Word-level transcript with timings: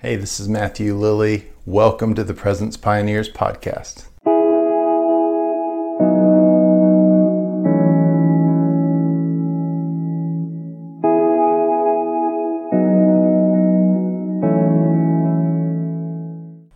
Hey, 0.00 0.14
this 0.14 0.38
is 0.38 0.48
Matthew 0.48 0.94
Lilly. 0.94 1.48
Welcome 1.66 2.14
to 2.14 2.22
the 2.22 2.32
Presence 2.32 2.76
Pioneers 2.76 3.28
podcast. 3.28 4.04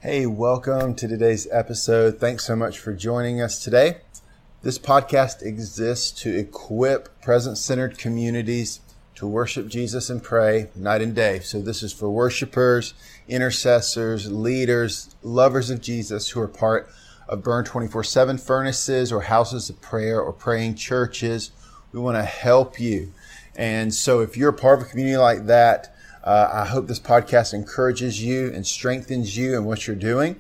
Hey, 0.00 0.26
welcome 0.26 0.96
to 0.96 1.06
today's 1.06 1.46
episode. 1.52 2.18
Thanks 2.18 2.44
so 2.44 2.56
much 2.56 2.80
for 2.80 2.92
joining 2.92 3.40
us 3.40 3.62
today. 3.62 3.98
This 4.62 4.80
podcast 4.80 5.42
exists 5.42 6.10
to 6.22 6.36
equip 6.36 7.22
presence 7.22 7.60
centered 7.60 7.98
communities 7.98 8.80
to 9.22 9.26
worship 9.28 9.68
Jesus 9.68 10.10
and 10.10 10.20
pray 10.20 10.68
night 10.74 11.00
and 11.00 11.14
day. 11.14 11.38
So 11.38 11.62
this 11.62 11.84
is 11.84 11.92
for 11.92 12.10
worshipers, 12.10 12.92
intercessors, 13.28 14.28
leaders, 14.32 15.14
lovers 15.22 15.70
of 15.70 15.80
Jesus 15.80 16.30
who 16.30 16.40
are 16.40 16.48
part 16.48 16.90
of 17.28 17.44
Burn 17.44 17.64
24-7 17.64 18.40
furnaces 18.40 19.12
or 19.12 19.20
houses 19.20 19.70
of 19.70 19.80
prayer 19.80 20.20
or 20.20 20.32
praying 20.32 20.74
churches. 20.74 21.52
We 21.92 22.00
want 22.00 22.16
to 22.16 22.24
help 22.24 22.80
you. 22.80 23.12
And 23.54 23.94
so 23.94 24.22
if 24.22 24.36
you're 24.36 24.50
part 24.50 24.80
of 24.80 24.86
a 24.86 24.90
community 24.90 25.16
like 25.16 25.46
that, 25.46 25.94
uh, 26.24 26.48
I 26.52 26.64
hope 26.64 26.88
this 26.88 26.98
podcast 26.98 27.54
encourages 27.54 28.20
you 28.20 28.52
and 28.52 28.66
strengthens 28.66 29.36
you 29.36 29.56
in 29.56 29.64
what 29.64 29.86
you're 29.86 29.94
doing. 29.94 30.34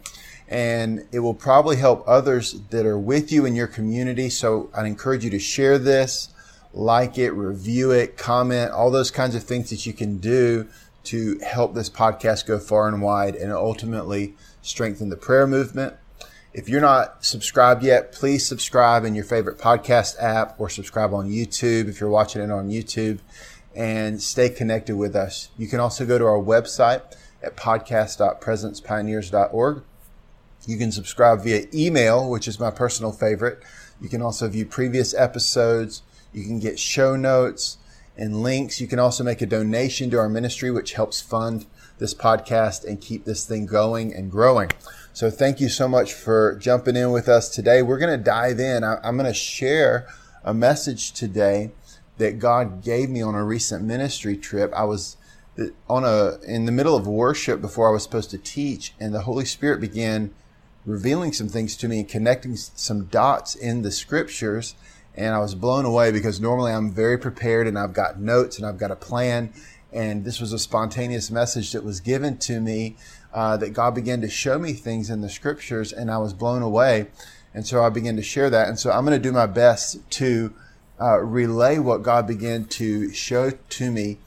And 0.48 1.06
it 1.12 1.20
will 1.20 1.34
probably 1.34 1.76
help 1.76 2.02
others 2.08 2.60
that 2.70 2.84
are 2.84 2.98
with 2.98 3.30
you 3.30 3.44
in 3.44 3.54
your 3.54 3.68
community. 3.68 4.28
So 4.28 4.70
I'd 4.74 4.86
encourage 4.86 5.22
you 5.22 5.30
to 5.30 5.38
share 5.38 5.78
this 5.78 6.30
like 6.72 7.18
it, 7.18 7.32
review 7.32 7.90
it, 7.90 8.16
comment, 8.16 8.70
all 8.70 8.90
those 8.90 9.10
kinds 9.10 9.34
of 9.34 9.42
things 9.42 9.70
that 9.70 9.84
you 9.86 9.92
can 9.92 10.18
do 10.18 10.68
to 11.04 11.38
help 11.40 11.74
this 11.74 11.90
podcast 11.90 12.46
go 12.46 12.58
far 12.58 12.88
and 12.88 13.02
wide 13.02 13.34
and 13.34 13.52
ultimately 13.52 14.34
strengthen 14.62 15.10
the 15.10 15.16
prayer 15.16 15.46
movement. 15.46 15.94
If 16.54 16.68
you're 16.68 16.82
not 16.82 17.24
subscribed 17.24 17.82
yet, 17.82 18.12
please 18.12 18.46
subscribe 18.46 19.04
in 19.04 19.14
your 19.14 19.24
favorite 19.24 19.56
podcast 19.58 20.22
app 20.22 20.60
or 20.60 20.68
subscribe 20.68 21.14
on 21.14 21.30
YouTube 21.30 21.88
if 21.88 21.98
you're 21.98 22.10
watching 22.10 22.42
it 22.42 22.50
on 22.50 22.68
YouTube 22.68 23.20
and 23.74 24.22
stay 24.22 24.50
connected 24.50 24.96
with 24.96 25.16
us. 25.16 25.48
You 25.56 25.66
can 25.66 25.80
also 25.80 26.04
go 26.04 26.18
to 26.18 26.26
our 26.26 26.38
website 26.38 27.00
at 27.42 27.56
podcast.presencepioneers.org. 27.56 29.82
You 30.66 30.78
can 30.78 30.92
subscribe 30.92 31.42
via 31.42 31.66
email, 31.74 32.30
which 32.30 32.46
is 32.46 32.60
my 32.60 32.70
personal 32.70 33.12
favorite. 33.12 33.62
You 34.00 34.10
can 34.10 34.22
also 34.22 34.48
view 34.48 34.66
previous 34.66 35.14
episodes 35.14 36.02
you 36.32 36.44
can 36.44 36.58
get 36.58 36.78
show 36.78 37.16
notes 37.16 37.78
and 38.16 38.42
links. 38.42 38.80
You 38.80 38.86
can 38.86 38.98
also 38.98 39.24
make 39.24 39.40
a 39.40 39.46
donation 39.46 40.10
to 40.10 40.18
our 40.18 40.28
ministry, 40.28 40.70
which 40.70 40.94
helps 40.94 41.20
fund 41.20 41.66
this 41.98 42.14
podcast 42.14 42.84
and 42.84 43.00
keep 43.00 43.24
this 43.24 43.44
thing 43.44 43.66
going 43.66 44.14
and 44.14 44.30
growing. 44.30 44.70
So 45.12 45.30
thank 45.30 45.60
you 45.60 45.68
so 45.68 45.88
much 45.88 46.12
for 46.12 46.56
jumping 46.56 46.96
in 46.96 47.10
with 47.10 47.28
us 47.28 47.48
today. 47.48 47.82
We're 47.82 47.98
going 47.98 48.18
to 48.18 48.24
dive 48.24 48.58
in. 48.60 48.82
I'm 48.82 49.16
going 49.16 49.26
to 49.26 49.34
share 49.34 50.06
a 50.44 50.54
message 50.54 51.12
today 51.12 51.72
that 52.18 52.38
God 52.38 52.82
gave 52.82 53.10
me 53.10 53.22
on 53.22 53.34
a 53.34 53.44
recent 53.44 53.84
ministry 53.84 54.36
trip. 54.36 54.72
I 54.74 54.84
was 54.84 55.16
uh, 55.58 55.66
on 55.88 56.04
a 56.04 56.38
in 56.46 56.64
the 56.64 56.72
middle 56.72 56.96
of 56.96 57.06
worship 57.06 57.60
before 57.60 57.88
I 57.88 57.92
was 57.92 58.02
supposed 58.02 58.30
to 58.30 58.38
teach, 58.38 58.94
and 58.98 59.14
the 59.14 59.22
Holy 59.22 59.44
Spirit 59.44 59.80
began 59.80 60.32
revealing 60.84 61.32
some 61.32 61.48
things 61.48 61.76
to 61.76 61.88
me 61.88 62.00
and 62.00 62.08
connecting 62.08 62.56
some 62.56 63.04
dots 63.04 63.54
in 63.54 63.82
the 63.82 63.90
scriptures 63.90 64.74
and 65.14 65.34
I 65.34 65.38
was 65.38 65.54
blown 65.54 65.84
away 65.84 66.10
because 66.10 66.40
normally 66.40 66.72
I'm 66.72 66.90
very 66.90 67.18
prepared 67.18 67.66
and 67.66 67.78
I've 67.78 67.92
got 67.92 68.20
notes 68.20 68.58
and 68.58 68.66
I've 68.66 68.78
got 68.78 68.90
a 68.90 68.96
plan. 68.96 69.52
And 69.92 70.24
this 70.24 70.40
was 70.40 70.52
a 70.52 70.58
spontaneous 70.58 71.30
message 71.30 71.72
that 71.72 71.84
was 71.84 72.00
given 72.00 72.38
to 72.38 72.60
me 72.60 72.96
uh, 73.34 73.56
that 73.58 73.70
God 73.70 73.94
began 73.94 74.20
to 74.22 74.28
show 74.28 74.58
me 74.58 74.72
things 74.72 75.10
in 75.10 75.20
the 75.20 75.28
scriptures, 75.28 75.92
and 75.92 76.10
I 76.10 76.18
was 76.18 76.32
blown 76.32 76.62
away. 76.62 77.08
And 77.54 77.66
so 77.66 77.84
I 77.84 77.90
began 77.90 78.16
to 78.16 78.22
share 78.22 78.48
that. 78.48 78.68
And 78.68 78.78
so 78.78 78.90
I'm 78.90 79.04
going 79.04 79.20
to 79.20 79.22
do 79.22 79.32
my 79.32 79.46
best 79.46 79.98
to 80.12 80.54
uh, 80.98 81.18
relay 81.18 81.78
what 81.78 82.02
God 82.02 82.26
began 82.26 82.64
to 82.66 83.12
show 83.12 83.50
to 83.50 83.90
me 83.90 84.18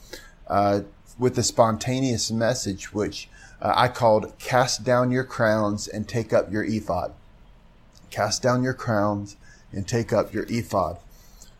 uh, 0.48 0.82
with 1.18 1.36
the 1.36 1.44
spontaneous 1.44 2.32
message, 2.32 2.94
which 2.94 3.28
uh, 3.60 3.74
I 3.76 3.88
called 3.88 4.38
Cast 4.38 4.84
Down 4.84 5.10
Your 5.10 5.24
Crowns 5.24 5.88
and 5.88 6.08
Take 6.08 6.34
Up 6.34 6.52
Your 6.52 6.64
Ephod. 6.64 7.14
Cast 8.12 8.44
down 8.44 8.64
your 8.64 8.74
crowns 8.74 9.36
and 9.72 9.88
take 9.88 10.14
up 10.14 10.34
your 10.34 10.46
ephod. 10.50 10.98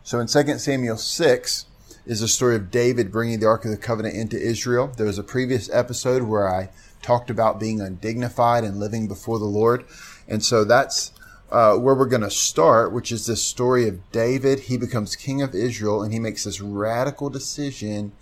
So 0.02 0.20
in 0.20 0.26
2 0.26 0.58
Samuel 0.58 0.96
6 0.96 1.66
is 2.06 2.20
the 2.20 2.28
story 2.28 2.54
of 2.54 2.70
David 2.70 3.10
bringing 3.10 3.40
the 3.40 3.46
Ark 3.46 3.64
of 3.64 3.72
the 3.72 3.76
Covenant 3.76 4.14
into 4.14 4.40
Israel. 4.40 4.92
There 4.96 5.06
was 5.06 5.18
a 5.18 5.24
previous 5.24 5.68
episode 5.70 6.22
where 6.22 6.48
I 6.48 6.70
talked 7.02 7.30
about 7.30 7.60
being 7.60 7.80
undignified 7.80 8.64
and 8.64 8.78
living 8.78 9.08
before 9.08 9.38
the 9.38 9.44
Lord. 9.44 9.84
And 10.28 10.44
so 10.44 10.64
that's 10.64 11.12
uh, 11.50 11.76
where 11.76 11.94
we're 11.94 12.06
going 12.06 12.22
to 12.22 12.30
start, 12.30 12.92
which 12.92 13.12
is 13.12 13.26
this 13.26 13.42
story 13.42 13.88
of 13.88 14.10
David. 14.12 14.60
He 14.60 14.76
becomes 14.76 15.16
king 15.16 15.42
of 15.42 15.54
Israel 15.54 16.02
and 16.02 16.12
he 16.12 16.18
makes 16.18 16.44
this 16.44 16.60
radical 16.60 17.30
decision 17.30 18.12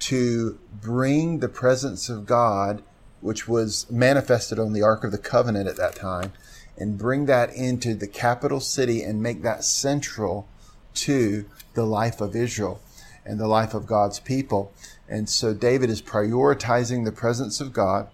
to 0.00 0.58
bring 0.80 1.38
the 1.38 1.48
presence 1.48 2.08
of 2.08 2.26
God, 2.26 2.82
which 3.20 3.46
was 3.46 3.88
manifested 3.90 4.58
on 4.58 4.72
the 4.72 4.82
Ark 4.82 5.04
of 5.04 5.12
the 5.12 5.18
Covenant 5.18 5.68
at 5.68 5.76
that 5.76 5.94
time, 5.94 6.32
and 6.80 6.98
bring 6.98 7.26
that 7.26 7.54
into 7.54 7.94
the 7.94 8.08
capital 8.08 8.58
city 8.58 9.02
and 9.02 9.22
make 9.22 9.42
that 9.42 9.62
central 9.62 10.48
to 10.94 11.44
the 11.74 11.84
life 11.84 12.20
of 12.20 12.34
Israel 12.34 12.80
and 13.24 13.38
the 13.38 13.46
life 13.46 13.74
of 13.74 13.86
God's 13.86 14.18
people. 14.18 14.72
And 15.08 15.28
so 15.28 15.54
David 15.54 15.90
is 15.90 16.00
prioritizing 16.00 17.04
the 17.04 17.12
presence 17.12 17.60
of 17.60 17.72
God. 17.72 18.08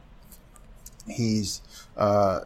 He's 1.09 1.63
uh, 1.97 2.41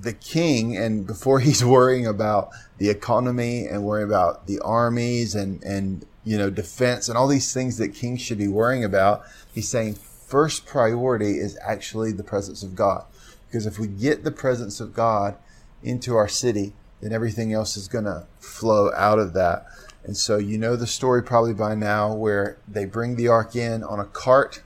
the 0.00 0.14
king, 0.14 0.76
and 0.76 1.06
before 1.06 1.40
he's 1.46 1.64
worrying 1.64 2.06
about 2.06 2.50
the 2.78 2.88
economy 2.88 3.66
and 3.66 3.84
worrying 3.84 4.08
about 4.08 4.46
the 4.46 4.60
armies 4.60 5.34
and 5.34 5.62
and 5.62 6.06
you 6.24 6.38
know 6.38 6.50
defense 6.50 7.08
and 7.08 7.18
all 7.18 7.28
these 7.28 7.52
things 7.52 7.76
that 7.78 7.88
kings 7.88 8.20
should 8.20 8.38
be 8.38 8.48
worrying 8.48 8.84
about, 8.84 9.22
he's 9.52 9.68
saying 9.68 9.94
first 9.94 10.66
priority 10.66 11.38
is 11.38 11.58
actually 11.62 12.12
the 12.12 12.24
presence 12.24 12.62
of 12.62 12.74
God. 12.74 13.04
Because 13.54 13.66
if 13.66 13.78
we 13.78 13.86
get 13.86 14.24
the 14.24 14.32
presence 14.32 14.80
of 14.80 14.92
God 14.92 15.36
into 15.80 16.16
our 16.16 16.26
city, 16.26 16.72
then 17.00 17.12
everything 17.12 17.52
else 17.52 17.76
is 17.76 17.86
going 17.86 18.04
to 18.04 18.26
flow 18.40 18.90
out 18.96 19.20
of 19.20 19.32
that. 19.34 19.64
And 20.02 20.16
so 20.16 20.38
you 20.38 20.58
know 20.58 20.74
the 20.74 20.88
story 20.88 21.22
probably 21.22 21.54
by 21.54 21.76
now 21.76 22.12
where 22.12 22.58
they 22.66 22.84
bring 22.84 23.14
the 23.14 23.28
ark 23.28 23.54
in 23.54 23.84
on 23.84 24.00
a 24.00 24.06
cart 24.06 24.60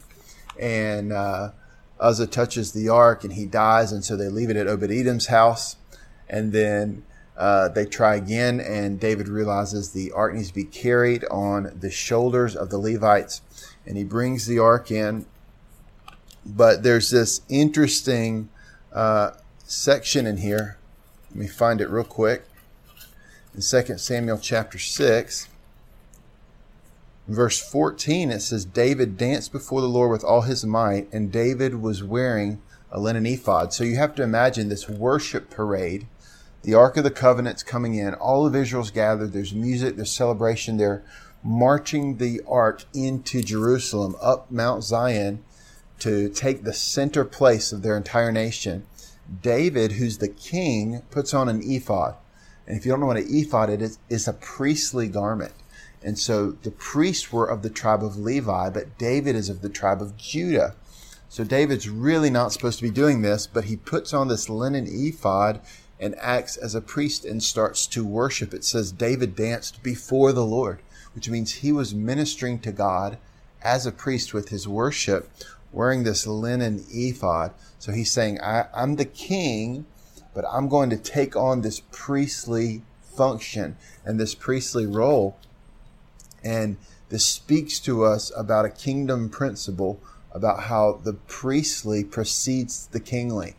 and 0.59 1.13
uh, 1.13 1.51
Uzzah 2.01 2.29
touches 2.29 2.73
the 2.73 2.89
ark 2.89 3.25
and 3.25 3.35
he 3.35 3.45
dies. 3.45 3.93
And 3.93 4.03
so 4.03 4.17
they 4.17 4.31
leave 4.31 4.49
it 4.49 4.57
at 4.57 4.67
Obed 4.67 4.91
Edom's 4.91 5.27
house. 5.27 5.77
And 6.27 6.53
then 6.53 7.05
uh, 7.37 7.69
they 7.69 7.85
try 7.85 8.17
again, 8.17 8.59
and 8.59 8.99
David 8.99 9.29
realizes 9.29 9.91
the 9.91 10.13
ark 10.13 10.33
needs 10.33 10.49
to 10.49 10.55
be 10.55 10.65
carried 10.65 11.27
on 11.31 11.77
the 11.79 11.91
shoulders 11.91 12.57
of 12.57 12.71
the 12.71 12.79
Levites. 12.79 13.43
And 13.85 13.99
he 13.99 14.05
brings 14.05 14.47
the 14.47 14.59
ark 14.59 14.91
in. 14.91 15.27
But 16.47 16.83
there's 16.83 17.11
this 17.11 17.43
interesting 17.51 18.49
uh, 18.93 19.33
section 19.65 20.27
in 20.27 20.39
here. 20.39 20.79
Let 21.31 21.37
me 21.37 21.47
find 21.47 21.81
it 21.81 21.91
real 21.91 22.05
quick. 22.05 22.45
In 23.55 23.61
2 23.61 23.99
Samuel 23.99 24.39
chapter 24.39 24.79
6, 24.79 25.49
verse 27.27 27.59
14, 27.59 28.31
it 28.31 28.41
says, 28.41 28.65
David 28.65 29.17
danced 29.17 29.53
before 29.53 29.81
the 29.81 29.89
Lord 29.89 30.11
with 30.11 30.25
all 30.25 30.43
his 30.43 30.65
might, 30.65 31.13
and 31.13 31.33
David 31.33 31.81
was 31.81 32.03
wearing 32.03 32.61
a 32.91 32.99
linen 32.99 33.27
ephod. 33.27 33.73
So 33.73 33.85
you 33.85 33.97
have 33.97 34.15
to 34.17 34.23
imagine 34.23 34.69
this 34.69 34.89
worship 34.89 35.51
parade. 35.51 36.07
The 36.63 36.75
Ark 36.75 36.97
of 36.97 37.05
the 37.05 37.11
Covenant's 37.11 37.63
coming 37.63 37.95
in. 37.95 38.15
All 38.15 38.47
of 38.47 38.57
Israel's 38.57 38.91
gathered. 38.91 39.33
There's 39.33 39.55
music, 39.55 39.97
there's 39.97 40.11
celebration. 40.11 40.77
They're 40.77 41.03
marching 41.43 42.17
the 42.17 42.41
Ark 42.49 42.85
into 42.95 43.43
Jerusalem, 43.43 44.17
up 44.21 44.51
Mount 44.51 44.83
Zion 44.83 45.45
to 46.01 46.29
take 46.29 46.65
the 46.65 46.73
center 46.73 47.25
place 47.25 47.73
of 47.73 47.83
their 47.83 47.97
entire 47.97 48.33
nation. 48.33 48.87
David, 49.43 49.93
who's 49.93 50.19
the 50.19 50.29
king, 50.29 51.03
puts 51.11 51.35
on 51.35 51.49
an 51.49 51.61
ephod. 51.63 52.15
And 52.67 52.77
if 52.77 52.85
you 52.85 52.93
don't 52.93 53.01
know 53.01 53.07
what 53.07 53.17
an 53.17 53.27
ephod 53.29 53.71
is, 53.71 53.99
it's 54.09 54.29
a 54.29 54.33
priestly 54.33 55.09
garment. 55.09 55.53
And 56.03 56.19
so 56.19 56.53
the 56.63 56.71
priests 56.71 57.33
were 57.33 57.47
of 57.47 57.63
the 57.63 57.71
tribe 57.71 58.05
of 58.05 58.17
Levi, 58.17 58.71
but 58.71 58.99
David 58.99 59.35
is 59.35 59.49
of 59.49 59.63
the 59.63 59.69
tribe 59.69 60.01
of 60.01 60.17
Judah. 60.17 60.75
So 61.29 61.45
David's 61.45 61.89
really 61.89 62.31
not 62.31 62.53
supposed 62.53 62.79
to 62.79 62.85
be 62.85 62.91
doing 62.91 63.23
this, 63.23 63.47
but 63.47 63.65
he 63.65 63.77
puts 63.77 64.15
on 64.15 64.29
this 64.29 64.49
linen 64.49 64.87
ephod 64.89 65.61
and 66.01 66.15
acts 66.19 66.57
as 66.57 66.75
a 66.75 66.81
priest 66.81 67.25
and 67.25 67.43
starts 67.43 67.87
to 67.89 68.05
worship. 68.05 68.55
It 68.55 68.65
says 68.65 68.93
David 68.93 69.35
danced 69.35 69.83
before 69.83 70.33
the 70.33 70.45
Lord, 70.45 70.81
which 71.15 71.29
means 71.29 71.55
he 71.55 71.73
was 71.73 71.95
ministering 71.95 72.61
to 72.61 72.73
God 72.73 73.19
as 73.61 73.85
a 73.85 73.93
priest 73.93 74.33
with 74.33 74.51
his 74.51 74.69
worship 74.69 75.31
wearing 75.73 76.05
this 76.05 76.27
linen 76.27 76.85
ephod. 76.91 77.53
So 77.79 77.93
he's 77.93 78.11
saying, 78.11 78.41
I, 78.41 78.67
am 78.75 78.97
the 78.97 79.05
king, 79.05 79.87
but 80.35 80.45
I'm 80.51 80.69
going 80.69 80.91
to 80.91 80.97
take 80.97 81.37
on 81.37 81.61
this 81.61 81.83
priestly 81.91 82.83
function 83.03 83.77
and 84.05 84.19
this 84.19 84.35
priestly 84.35 84.87
role. 84.87 85.37
And 86.43 86.77
this 87.09 87.25
speaks 87.25 87.81
to 87.81 88.05
us 88.05 88.31
about 88.37 88.65
a 88.65 88.71
kingdom 88.71 89.29
principle 89.29 90.01
about 90.33 90.65
how 90.65 91.01
the 91.03 91.15
priestly 91.15 92.05
precedes 92.05 92.87
the 92.87 93.01
kingly. 93.01 93.57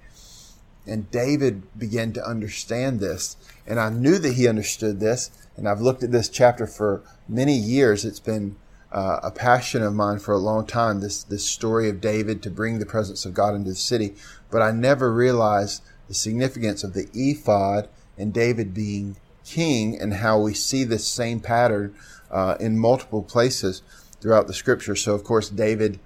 And 0.85 1.11
David 1.11 1.63
began 1.77 2.13
to 2.13 2.25
understand 2.25 2.99
this. 2.99 3.35
And 3.67 3.79
I 3.79 3.89
knew 3.89 4.17
that 4.17 4.33
he 4.33 4.47
understood 4.47 4.99
this. 4.99 5.29
And 5.55 5.67
I've 5.67 5.81
looked 5.81 6.03
at 6.03 6.11
this 6.11 6.29
chapter 6.29 6.65
for 6.65 7.03
many 7.27 7.53
years. 7.53 8.05
It's 8.05 8.19
been 8.19 8.55
uh, 8.91 9.19
a 9.21 9.31
passion 9.31 9.83
of 9.83 9.93
mine 9.93 10.19
for 10.19 10.33
a 10.33 10.39
long 10.39 10.65
time, 10.65 10.99
this, 10.99 11.23
this 11.23 11.45
story 11.45 11.89
of 11.89 12.01
David 12.01 12.41
to 12.43 12.49
bring 12.49 12.79
the 12.79 12.85
presence 12.85 13.25
of 13.25 13.33
God 13.33 13.53
into 13.53 13.69
the 13.69 13.75
city. 13.75 14.15
But 14.49 14.61
I 14.61 14.71
never 14.71 15.13
realized 15.13 15.83
the 16.07 16.13
significance 16.13 16.83
of 16.83 16.93
the 16.93 17.07
ephod 17.13 17.87
and 18.17 18.33
David 18.33 18.73
being 18.73 19.17
king 19.45 19.99
and 19.99 20.15
how 20.15 20.39
we 20.39 20.53
see 20.53 20.83
this 20.83 21.07
same 21.07 21.39
pattern 21.39 21.95
uh, 22.31 22.55
in 22.59 22.77
multiple 22.77 23.23
places 23.23 23.81
throughout 24.21 24.47
the 24.47 24.53
scripture. 24.53 24.95
So, 24.95 25.13
of 25.13 25.23
course, 25.23 25.49
David, 25.49 25.99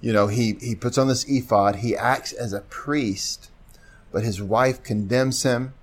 you 0.00 0.12
know, 0.12 0.28
he, 0.28 0.56
he 0.60 0.74
puts 0.74 0.98
on 0.98 1.08
this 1.08 1.24
ephod, 1.28 1.76
he 1.76 1.96
acts 1.96 2.32
as 2.32 2.52
a 2.52 2.60
priest, 2.62 3.50
but 4.12 4.22
his 4.22 4.40
wife 4.40 4.82
condemns 4.82 5.42
him 5.42 5.74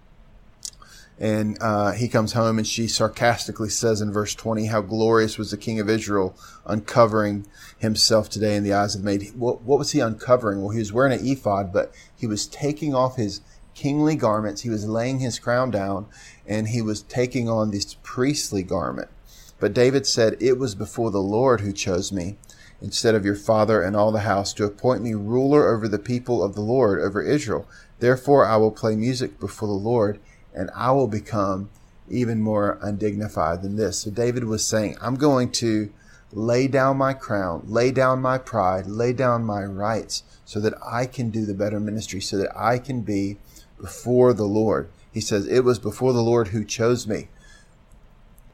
and 1.18 1.58
uh, 1.62 1.94
he 1.94 2.10
comes 2.10 2.34
home 2.34 2.58
and 2.58 2.68
she 2.68 2.88
sarcastically 2.88 3.70
says 3.70 4.02
in 4.02 4.12
verse 4.12 4.36
20, 4.36 4.66
How 4.66 4.82
glorious 4.82 5.38
was 5.38 5.52
the 5.52 5.58
king 5.58 5.80
of 5.80 5.90
Israel 5.90 6.36
uncovering 6.66 7.48
himself 7.78 8.30
today 8.30 8.56
in 8.56 8.64
the 8.64 8.74
eyes 8.74 8.96
of 8.96 9.04
maid. 9.04 9.32
What, 9.36 9.62
what 9.62 9.80
was 9.80 9.92
he 9.92 10.02
uncovering? 10.02 10.62
Well, 10.62 10.72
he 10.72 10.80
was 10.80 10.92
wearing 10.92 11.18
an 11.18 11.26
ephod, 11.26 11.72
but 11.72 11.94
he 12.16 12.28
was 12.28 12.48
taking 12.48 12.94
off 12.94 13.16
his 13.16 13.42
kingly 13.74 14.16
garments. 14.16 14.62
He 14.62 14.70
was 14.70 14.88
laying 14.88 15.20
his 15.20 15.40
crown 15.40 15.72
down 15.72 16.08
and 16.46 16.70
he 16.70 16.82
was 16.82 17.02
taking 17.04 17.48
on 17.48 17.72
this 17.72 17.96
priestly 18.04 18.64
garment. 18.64 19.10
But 19.58 19.74
David 19.74 20.06
said, 20.06 20.36
It 20.42 20.58
was 20.58 20.76
before 20.76 21.12
the 21.12 21.20
Lord 21.20 21.62
who 21.62 21.72
chose 21.72 22.12
me 22.12 22.36
instead 22.82 23.16
of 23.16 23.24
your 23.24 23.36
father 23.36 23.82
and 23.82 23.96
all 23.96 24.12
the 24.12 24.20
house 24.20 24.52
to 24.54 24.66
appoint 24.66 25.02
me 25.02 25.14
ruler 25.14 25.74
over 25.74 25.88
the 25.88 25.98
people 25.98 26.44
of 26.44 26.56
the 26.56 26.62
Lord, 26.62 27.00
over 27.00 27.22
Israel. 27.22 27.68
Therefore 28.00 28.46
I 28.46 28.58
will 28.58 28.72
play 28.72 28.98
music 28.98 29.40
before 29.40 29.70
the 29.70 29.74
Lord 29.74 30.20
and 30.56 30.72
I 30.76 30.92
will 30.92 31.08
become 31.08 31.70
even 32.10 32.42
more 32.42 32.80
undignified 32.82 33.62
than 33.62 33.76
this. 33.76 34.00
So 34.00 34.12
David 34.12 34.46
was 34.46 34.66
saying, 34.66 34.98
I'm 35.02 35.16
going 35.16 35.52
to 35.54 35.92
lay 36.32 36.68
down 36.68 36.98
my 36.98 37.14
crown, 37.14 37.64
lay 37.68 37.92
down 37.92 38.22
my 38.22 38.38
pride, 38.38 38.88
lay 38.88 39.14
down 39.14 39.44
my 39.44 39.64
rights 39.64 40.24
so 40.46 40.60
that 40.60 40.74
I 40.86 41.06
can 41.06 41.30
do 41.30 41.46
the 41.46 41.54
better 41.54 41.80
ministry, 41.80 42.22
so 42.22 42.38
that 42.38 42.56
I 42.56 42.78
can 42.78 43.02
be 43.02 43.38
before 43.80 44.34
the 44.34 44.46
Lord. 44.46 44.90
He 45.12 45.22
says, 45.22 45.48
It 45.48 45.62
was 45.62 45.80
before 45.80 46.14
the 46.14 46.22
Lord 46.24 46.50
who 46.50 46.64
chose 46.64 47.08
me. 47.08 47.30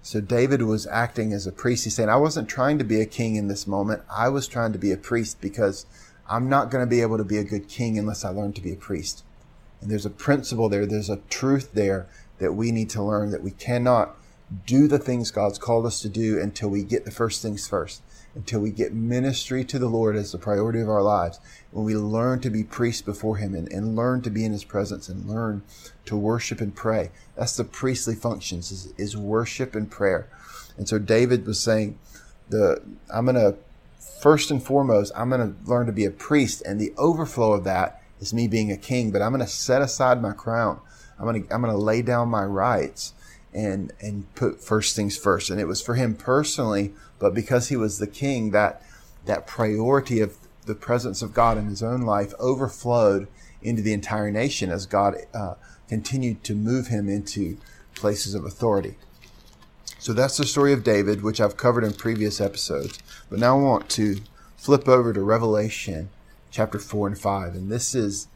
So 0.04 0.20
David 0.20 0.64
was 0.64 0.88
acting 0.88 1.32
as 1.32 1.46
a 1.46 1.52
priest. 1.52 1.84
He's 1.84 1.96
saying, 1.96 2.10
I 2.10 2.16
wasn't 2.16 2.50
trying 2.50 2.80
to 2.80 2.84
be 2.84 3.02
a 3.02 3.06
king 3.06 3.36
in 3.36 3.48
this 3.48 3.68
moment. 3.68 4.02
I 4.14 4.30
was 4.30 4.48
trying 4.48 4.74
to 4.74 4.80
be 4.80 4.92
a 4.92 4.98
priest 4.98 5.40
because 5.42 5.86
I'm 6.28 6.50
not 6.50 6.72
going 6.72 6.84
to 6.84 6.90
be 6.90 7.02
able 7.02 7.18
to 7.18 7.24
be 7.24 7.38
a 7.38 7.44
good 7.44 7.68
king 7.68 8.00
unless 8.00 8.26
I 8.26 8.30
learn 8.30 8.54
to 8.54 8.62
be 8.62 8.74
a 8.74 8.78
priest. 8.78 9.24
And 9.82 9.90
there's 9.90 10.06
a 10.06 10.12
principle 10.12 10.70
there, 10.70 10.86
there's 10.86 11.10
a 11.10 11.22
truth 11.30 11.74
there 11.74 12.08
that 12.38 12.54
we 12.54 12.72
need 12.72 12.90
to 12.92 13.04
learn 13.04 13.32
that 13.32 13.44
we 13.44 13.52
cannot 13.52 14.16
do 14.66 14.88
the 14.88 15.00
things 15.00 15.32
God's 15.32 15.58
called 15.58 15.86
us 15.86 16.02
to 16.02 16.10
do 16.10 16.40
until 16.40 16.70
we 16.70 16.84
get 16.84 17.06
the 17.06 17.12
first 17.12 17.42
things 17.42 17.68
first, 17.68 18.02
until 18.36 18.60
we 18.60 18.70
get 18.70 18.94
ministry 18.94 19.64
to 19.66 19.80
the 19.80 19.88
Lord 19.88 20.16
as 20.16 20.32
the 20.32 20.38
priority 20.38 20.82
of 20.82 20.90
our 20.90 21.02
lives. 21.02 21.40
When 21.72 21.86
we 21.86 21.96
learn 21.96 22.42
to 22.42 22.50
be 22.50 22.64
priests 22.64 23.02
before 23.02 23.38
Him 23.38 23.56
and, 23.56 23.72
and 23.72 23.96
learn 23.96 24.22
to 24.24 24.30
be 24.30 24.44
in 24.44 24.52
His 24.52 24.64
presence 24.64 25.08
and 25.08 25.30
learn 25.30 25.64
to 26.06 26.18
worship 26.18 26.60
and 26.60 26.76
pray. 26.76 27.12
That's 27.36 27.56
the 27.56 27.64
priestly 27.64 28.16
functions 28.16 28.72
is, 28.72 28.94
is 28.98 29.16
worship 29.16 29.76
and 29.76 29.90
prayer. 29.90 30.28
And 30.78 30.88
so 30.88 31.00
David 31.00 31.46
was 31.46 31.60
saying, 31.60 31.98
the, 32.50 32.82
I'm 33.14 33.28
to, 33.28 33.56
first 34.22 34.52
and 34.52 34.62
foremost, 34.62 35.14
I'm 35.16 35.30
to 35.30 35.54
learn 35.66 35.86
to 35.86 35.94
be 35.94 36.06
a 36.06 36.12
priest 36.12 36.62
and 36.64 36.80
the 36.80 36.94
overflow 36.98 37.54
of 37.54 37.64
that 37.64 38.01
is 38.22 38.34
me 38.34 38.48
being 38.48 38.72
a 38.72 38.78
king, 38.78 39.12
but 39.12 39.22
I'm 39.22 39.32
going 39.32 39.46
to 39.46 39.52
set 39.52 39.82
aside 39.82 40.22
my 40.22 40.32
crown. 40.32 40.80
I'm 41.20 41.26
going 41.26 41.44
to, 41.44 41.54
I'm 41.54 41.62
going 41.62 41.74
to 41.74 41.78
lay 41.78 42.02
down 42.02 42.30
my 42.30 42.46
rights 42.46 43.14
and, 43.54 43.92
and 44.00 44.34
put 44.36 44.64
first 44.64 44.96
things 44.96 45.18
first. 45.18 45.50
And 45.50 45.60
it 45.60 45.68
was 45.68 45.82
for 45.82 45.96
him 45.96 46.16
personally, 46.16 46.94
but 47.20 47.34
because 47.34 47.68
he 47.68 47.76
was 47.76 47.98
the 47.98 48.08
king, 48.08 48.52
that, 48.52 48.82
that 49.26 49.48
priority 49.48 50.22
of 50.22 50.38
the 50.66 50.76
presence 50.76 51.22
of 51.22 51.34
God 51.34 51.58
in 51.58 51.66
his 51.66 51.84
own 51.84 52.02
life 52.02 52.34
overflowed 52.40 53.28
into 53.62 53.82
the 53.82 53.94
entire 53.94 54.32
nation 54.32 54.70
as 54.70 54.86
God 54.86 55.16
uh, 55.34 55.56
continued 55.90 56.44
to 56.46 56.56
move 56.56 56.88
him 56.88 57.10
into 57.10 57.58
places 57.96 58.36
of 58.36 58.46
authority. 58.46 58.96
So 60.00 60.14
that's 60.14 60.38
the 60.38 60.46
story 60.46 60.74
of 60.74 60.84
David, 60.84 61.22
which 61.22 61.42
I've 61.42 61.58
covered 61.58 61.84
in 61.84 61.94
previous 61.94 62.42
episodes. 62.42 63.00
But 63.30 63.40
now 63.40 63.58
I 63.58 63.62
want 63.62 63.90
to 63.90 64.18
flip 64.58 64.88
over 64.88 65.14
to 65.14 65.22
Revelation 65.22 66.10
chapter 66.52 66.78
4 66.78 67.08
and 67.08 67.20
5. 67.20 67.56
And 67.56 67.72
this 67.72 67.96
is 67.96 68.28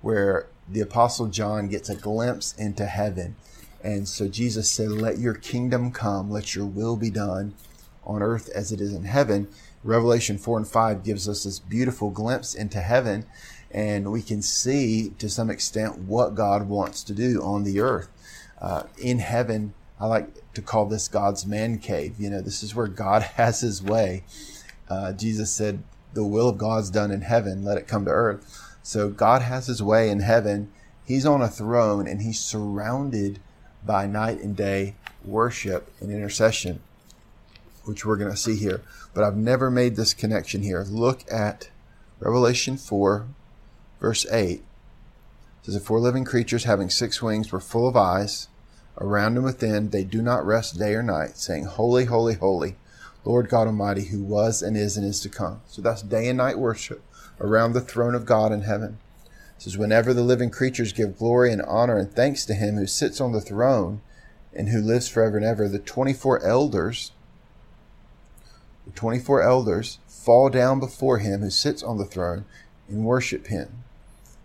where 0.00 0.46
the 0.68 0.80
Apostle 0.80 1.26
John 1.26 1.68
gets 1.68 1.90
a 1.90 1.96
glimpse 1.96 2.54
into 2.54 2.86
heaven. 2.86 3.36
And 3.82 4.08
so 4.08 4.28
Jesus 4.28 4.70
said, 4.70 4.90
Let 4.90 5.18
your 5.18 5.34
kingdom 5.34 5.90
come, 5.92 6.30
let 6.30 6.54
your 6.54 6.64
will 6.64 6.96
be 6.96 7.10
done 7.10 7.54
on 8.06 8.22
earth 8.22 8.48
as 8.54 8.72
it 8.72 8.80
is 8.80 8.94
in 8.94 9.04
heaven. 9.04 9.48
Revelation 9.82 10.38
4 10.38 10.58
and 10.58 10.68
5 10.68 11.04
gives 11.04 11.28
us 11.28 11.44
this 11.44 11.58
beautiful 11.58 12.10
glimpse 12.10 12.54
into 12.54 12.80
heaven, 12.80 13.26
and 13.70 14.10
we 14.10 14.22
can 14.22 14.40
see 14.40 15.10
to 15.18 15.28
some 15.28 15.50
extent 15.50 15.98
what 15.98 16.34
God 16.34 16.68
wants 16.68 17.02
to 17.04 17.12
do 17.12 17.42
on 17.42 17.64
the 17.64 17.80
earth. 17.80 18.08
Uh, 18.60 18.84
in 18.96 19.18
heaven, 19.18 19.74
I 20.00 20.06
like 20.06 20.52
to 20.54 20.62
call 20.62 20.86
this 20.86 21.06
God's 21.08 21.44
man 21.44 21.78
cave. 21.78 22.14
You 22.18 22.30
know, 22.30 22.40
this 22.40 22.62
is 22.62 22.74
where 22.74 22.86
God 22.86 23.22
has 23.36 23.60
his 23.60 23.82
way. 23.82 24.24
Uh, 24.88 25.12
Jesus 25.12 25.50
said, 25.50 25.82
the 26.14 26.24
will 26.24 26.48
of 26.48 26.58
God's 26.58 26.90
done 26.90 27.10
in 27.10 27.22
heaven, 27.22 27.64
let 27.64 27.76
it 27.76 27.88
come 27.88 28.04
to 28.04 28.10
earth. 28.10 28.76
So 28.82 29.10
God 29.10 29.42
has 29.42 29.66
his 29.66 29.82
way 29.82 30.08
in 30.08 30.20
heaven. 30.20 30.70
He's 31.04 31.26
on 31.26 31.42
a 31.42 31.48
throne 31.48 32.06
and 32.06 32.22
he's 32.22 32.40
surrounded 32.40 33.40
by 33.84 34.06
night 34.06 34.40
and 34.40 34.56
day 34.56 34.94
worship 35.24 35.92
and 36.00 36.10
intercession, 36.10 36.80
which 37.84 38.04
we're 38.04 38.16
going 38.16 38.30
to 38.30 38.36
see 38.36 38.56
here. 38.56 38.82
But 39.12 39.24
I've 39.24 39.36
never 39.36 39.70
made 39.70 39.96
this 39.96 40.14
connection 40.14 40.62
here. 40.62 40.84
Look 40.88 41.24
at 41.30 41.70
Revelation 42.20 42.76
4, 42.76 43.26
verse 44.00 44.26
8. 44.30 44.50
It 44.50 44.62
says, 45.62 45.74
The 45.74 45.80
four 45.80 46.00
living 46.00 46.24
creatures 46.24 46.64
having 46.64 46.90
six 46.90 47.22
wings 47.22 47.52
were 47.52 47.60
full 47.60 47.88
of 47.88 47.96
eyes 47.96 48.48
around 48.98 49.36
and 49.36 49.44
within. 49.44 49.90
They 49.90 50.04
do 50.04 50.22
not 50.22 50.46
rest 50.46 50.78
day 50.78 50.94
or 50.94 51.02
night, 51.02 51.36
saying, 51.36 51.64
Holy, 51.64 52.04
holy, 52.04 52.34
holy 52.34 52.76
Lord 53.24 53.48
God 53.48 53.66
Almighty, 53.66 54.06
who 54.06 54.22
was 54.22 54.62
and 54.62 54.76
is 54.76 54.96
and 54.96 55.06
is 55.06 55.20
to 55.20 55.28
come. 55.28 55.62
So 55.66 55.80
that's 55.80 56.02
day 56.02 56.28
and 56.28 56.38
night 56.38 56.58
worship 56.58 57.02
around 57.40 57.72
the 57.72 57.80
throne 57.80 58.14
of 58.14 58.26
God 58.26 58.52
in 58.52 58.62
heaven. 58.62 58.98
It 59.56 59.62
says, 59.62 59.78
Whenever 59.78 60.12
the 60.12 60.22
living 60.22 60.50
creatures 60.50 60.92
give 60.92 61.18
glory 61.18 61.52
and 61.52 61.62
honor 61.62 61.96
and 61.96 62.12
thanks 62.12 62.44
to 62.46 62.54
him 62.54 62.76
who 62.76 62.86
sits 62.86 63.20
on 63.20 63.32
the 63.32 63.40
throne 63.40 64.02
and 64.52 64.68
who 64.68 64.80
lives 64.80 65.08
forever 65.08 65.36
and 65.36 65.46
ever, 65.46 65.68
the 65.68 65.78
24 65.78 66.44
elders, 66.44 67.12
the 68.84 68.92
24 68.92 69.42
elders 69.42 69.98
fall 70.06 70.50
down 70.50 70.78
before 70.78 71.18
him 71.18 71.40
who 71.40 71.50
sits 71.50 71.82
on 71.82 71.98
the 71.98 72.04
throne 72.04 72.44
and 72.88 73.04
worship 73.04 73.46
him 73.46 73.84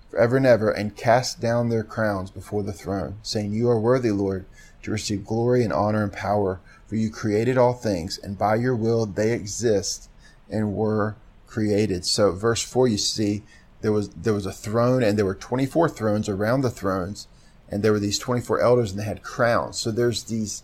forever 0.10 0.38
and 0.38 0.46
ever 0.46 0.72
and 0.72 0.96
cast 0.96 1.40
down 1.40 1.70
their 1.70 1.84
crowns 1.84 2.32
before 2.32 2.64
the 2.64 2.74
throne, 2.74 3.18
saying, 3.22 3.54
You 3.54 3.70
are 3.70 3.80
worthy, 3.80 4.12
Lord, 4.12 4.46
to 4.84 4.92
receive 4.92 5.26
glory 5.26 5.64
and 5.64 5.74
honor 5.74 6.04
and 6.04 6.14
power 6.14 6.60
for 6.88 6.96
you 6.96 7.10
created 7.10 7.58
all 7.58 7.74
things, 7.74 8.18
and 8.18 8.38
by 8.38 8.56
your 8.56 8.76
will 8.76 9.06
they 9.06 9.32
exist 9.32 10.10
and 10.50 10.74
were 10.74 11.16
created. 11.46 12.06
So 12.06 12.32
verse 12.32 12.64
four, 12.64 12.88
you 12.88 12.98
see, 12.98 13.44
there 13.82 13.92
was 13.92 14.10
there 14.10 14.34
was 14.34 14.46
a 14.46 14.52
throne, 14.52 15.04
and 15.04 15.18
there 15.18 15.26
were 15.26 15.36
twenty 15.36 15.66
four 15.66 15.88
thrones 15.88 16.28
around 16.28 16.62
the 16.62 16.72
thrones, 16.72 17.28
and 17.70 17.84
there 17.84 17.92
were 17.92 18.00
these 18.00 18.18
twenty 18.18 18.42
four 18.42 18.60
elders, 18.60 18.92
and 18.92 19.00
they 19.00 19.06
had 19.06 19.22
crowns. 19.22 19.78
So 19.78 19.92
there's 19.92 20.24
these 20.24 20.64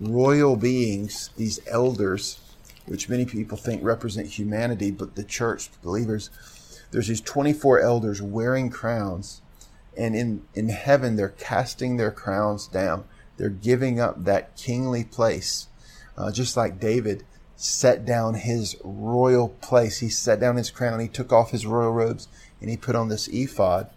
royal 0.00 0.56
beings, 0.56 1.30
these 1.36 1.60
elders, 1.68 2.40
which 2.86 3.08
many 3.08 3.24
people 3.24 3.56
think 3.56 3.84
represent 3.84 4.26
humanity, 4.26 4.90
but 4.90 5.14
the 5.14 5.24
church 5.24 5.70
believers. 5.82 6.30
There's 6.90 7.06
these 7.06 7.20
24 7.20 7.80
elders 7.80 8.20
wearing 8.20 8.68
crowns, 8.68 9.42
and 9.96 10.16
in, 10.16 10.42
in 10.54 10.70
heaven 10.70 11.14
they're 11.14 11.28
casting 11.28 11.96
their 11.96 12.10
crowns 12.10 12.66
down. 12.66 13.04
They're 13.40 13.48
giving 13.48 13.98
up 13.98 14.24
that 14.24 14.54
kingly 14.54 15.02
place. 15.02 15.68
Uh, 16.14 16.30
just 16.30 16.58
like 16.58 16.78
David 16.78 17.24
set 17.56 18.04
down 18.04 18.34
his 18.34 18.76
royal 18.84 19.48
place. 19.48 20.00
He 20.00 20.10
set 20.10 20.40
down 20.40 20.56
his 20.56 20.70
crown, 20.70 21.00
he 21.00 21.08
took 21.08 21.32
off 21.32 21.50
his 21.50 21.64
royal 21.64 21.90
robes, 21.90 22.28
and 22.60 22.68
he 22.68 22.76
put 22.76 22.94
on 22.94 23.08
this 23.08 23.28
ephod. 23.28 23.88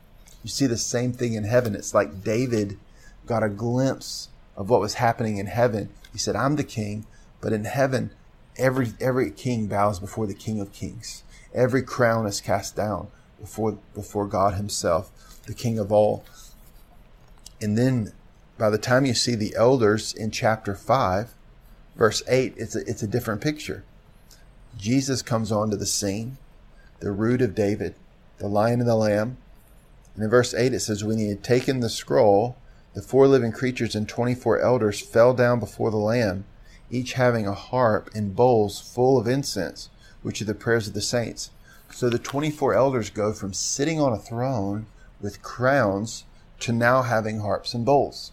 You 0.44 0.50
see 0.50 0.66
the 0.66 0.78
same 0.78 1.12
thing 1.12 1.34
in 1.34 1.44
heaven. 1.44 1.76
It's 1.76 1.94
like 1.94 2.24
David 2.24 2.80
got 3.26 3.44
a 3.44 3.50
glimpse 3.50 4.30
of 4.56 4.70
what 4.70 4.80
was 4.80 4.94
happening 4.94 5.40
in 5.40 5.48
heaven. 5.48 5.90
He 6.14 6.18
said, 6.18 6.38
I'm 6.38 6.56
the 6.56 6.64
king, 6.64 7.06
but 7.42 7.52
in 7.52 7.66
heaven, 7.66 8.12
every 8.58 8.94
every 9.02 9.30
king 9.30 9.68
bows 9.68 10.00
before 10.00 10.26
the 10.26 10.34
King 10.34 10.62
of 10.62 10.72
Kings. 10.72 11.26
Every 11.54 11.84
crown 11.84 12.28
is 12.28 12.40
cast 12.40 12.78
down 12.78 13.10
before 13.42 13.78
before 13.94 14.26
God 14.26 14.54
Himself, 14.54 15.42
the 15.48 15.54
King 15.54 15.80
of 15.80 15.92
all. 15.92 16.24
And 17.62 17.78
then 17.78 18.14
by 18.57 18.69
the 18.69 18.77
time 18.77 19.05
you 19.05 19.13
see 19.13 19.36
the 19.36 19.55
elders 19.55 20.13
in 20.13 20.31
chapter 20.31 20.75
5, 20.75 21.33
verse 21.95 22.22
8, 22.27 22.53
it's 22.57 22.75
a, 22.75 22.79
it's 22.89 23.03
a 23.03 23.07
different 23.07 23.41
picture. 23.41 23.83
Jesus 24.77 25.22
comes 25.22 25.51
onto 25.51 25.75
the 25.75 25.86
scene. 25.86 26.38
the 27.00 27.12
root 27.12 27.41
of 27.41 27.55
David, 27.55 27.95
the 28.38 28.48
lion 28.48 28.79
and 28.79 28.89
the 28.89 28.95
lamb. 28.95 29.38
And 30.15 30.24
in 30.24 30.29
verse 30.29 30.53
8 30.53 30.74
it 30.74 30.79
says, 30.79 31.03
When 31.03 31.17
he 31.17 31.29
had 31.29 31.43
taken 31.43 31.79
the 31.79 31.89
scroll, 31.89 32.55
the 32.93 33.01
four 33.01 33.27
living 33.27 33.51
creatures 33.51 33.95
and 33.95 34.07
24 34.07 34.60
elders 34.60 35.01
fell 35.01 35.33
down 35.33 35.60
before 35.60 35.89
the 35.89 35.98
Lamb, 35.98 36.45
each 36.91 37.13
having 37.13 37.48
a 37.48 37.53
harp 37.53 38.10
and 38.13 38.36
bowls 38.36 38.79
full 38.79 39.17
of 39.17 39.27
incense, 39.27 39.89
which 40.22 40.41
are 40.41 40.45
the 40.45 40.53
prayers 40.53 40.88
of 40.88 40.93
the 40.93 41.01
saints. 41.01 41.50
So 41.91 42.10
the 42.10 42.19
24 42.19 42.75
elders 42.75 43.10
go 43.10 43.33
from 43.33 43.53
sitting 43.53 44.00
on 44.00 44.13
a 44.13 44.19
throne 44.19 44.86
with 45.19 45.41
crowns 45.41 46.25
to 46.60 46.72
now 46.72 47.01
having 47.01 47.39
harps 47.39 47.74
and 47.74 47.83
bowls. 47.83 48.31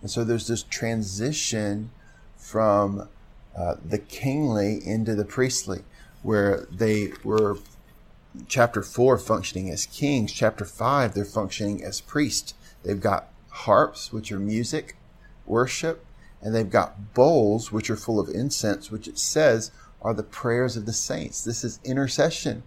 And 0.02 0.12
so 0.12 0.24
there's 0.24 0.48
this 0.48 0.64
transition 0.64 1.92
from 2.36 3.08
uh, 3.56 3.76
the 3.84 4.00
kingly 4.00 4.80
into 4.86 5.16
the 5.16 5.26
priestly, 5.26 5.84
where 6.24 6.68
they 6.72 7.14
were, 7.24 7.58
chapter 8.48 8.82
4, 8.82 9.18
functioning 9.18 9.70
as 9.70 9.86
kings. 9.86 10.34
Chapter 10.34 10.66
5, 10.66 11.14
they're 11.14 11.24
functioning 11.24 11.84
as 11.84 12.02
priests. 12.02 12.54
They've 12.84 13.00
got 13.00 13.30
harps, 13.50 14.12
which 14.12 14.32
are 14.32 14.40
music, 14.40 14.98
worship, 15.46 16.03
and 16.44 16.54
they've 16.54 16.70
got 16.70 17.14
bowls, 17.14 17.72
which 17.72 17.90
are 17.90 17.96
full 17.96 18.20
of 18.20 18.30
incense, 18.30 18.92
which 18.92 19.08
it 19.08 19.18
says 19.18 19.72
are 20.02 20.14
the 20.14 20.24
prayers 20.24 20.76
of 20.76 20.86
the 20.86 20.94
saints. 20.94 21.44
This 21.44 21.64
is 21.64 21.80
intercession. 21.84 22.64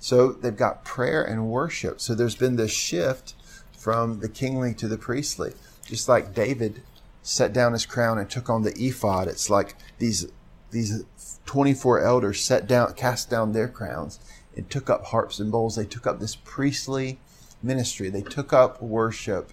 So 0.00 0.32
they've 0.32 0.56
got 0.56 0.84
prayer 0.84 1.22
and 1.22 1.48
worship. 1.48 2.00
So 2.00 2.14
there's 2.14 2.34
been 2.34 2.56
this 2.56 2.72
shift 2.72 3.34
from 3.78 4.18
the 4.18 4.28
kingly 4.28 4.74
to 4.74 4.88
the 4.88 4.98
priestly. 4.98 5.52
Just 5.86 6.08
like 6.08 6.34
David 6.34 6.82
set 7.22 7.52
down 7.52 7.72
his 7.72 7.86
crown 7.86 8.18
and 8.18 8.28
took 8.28 8.50
on 8.50 8.62
the 8.62 8.74
ephod, 8.76 9.28
it's 9.28 9.48
like 9.48 9.76
these 9.98 10.26
these 10.72 11.04
24 11.44 12.00
elders 12.00 12.40
set 12.40 12.66
down 12.66 12.94
cast 12.94 13.30
down 13.30 13.52
their 13.52 13.68
crowns 13.68 14.18
and 14.56 14.68
took 14.68 14.90
up 14.90 15.06
harps 15.06 15.38
and 15.38 15.52
bowls. 15.52 15.76
They 15.76 15.84
took 15.84 16.06
up 16.06 16.18
this 16.18 16.34
priestly 16.34 17.20
ministry. 17.62 18.10
They 18.10 18.22
took 18.22 18.52
up 18.52 18.82
worship 18.82 19.52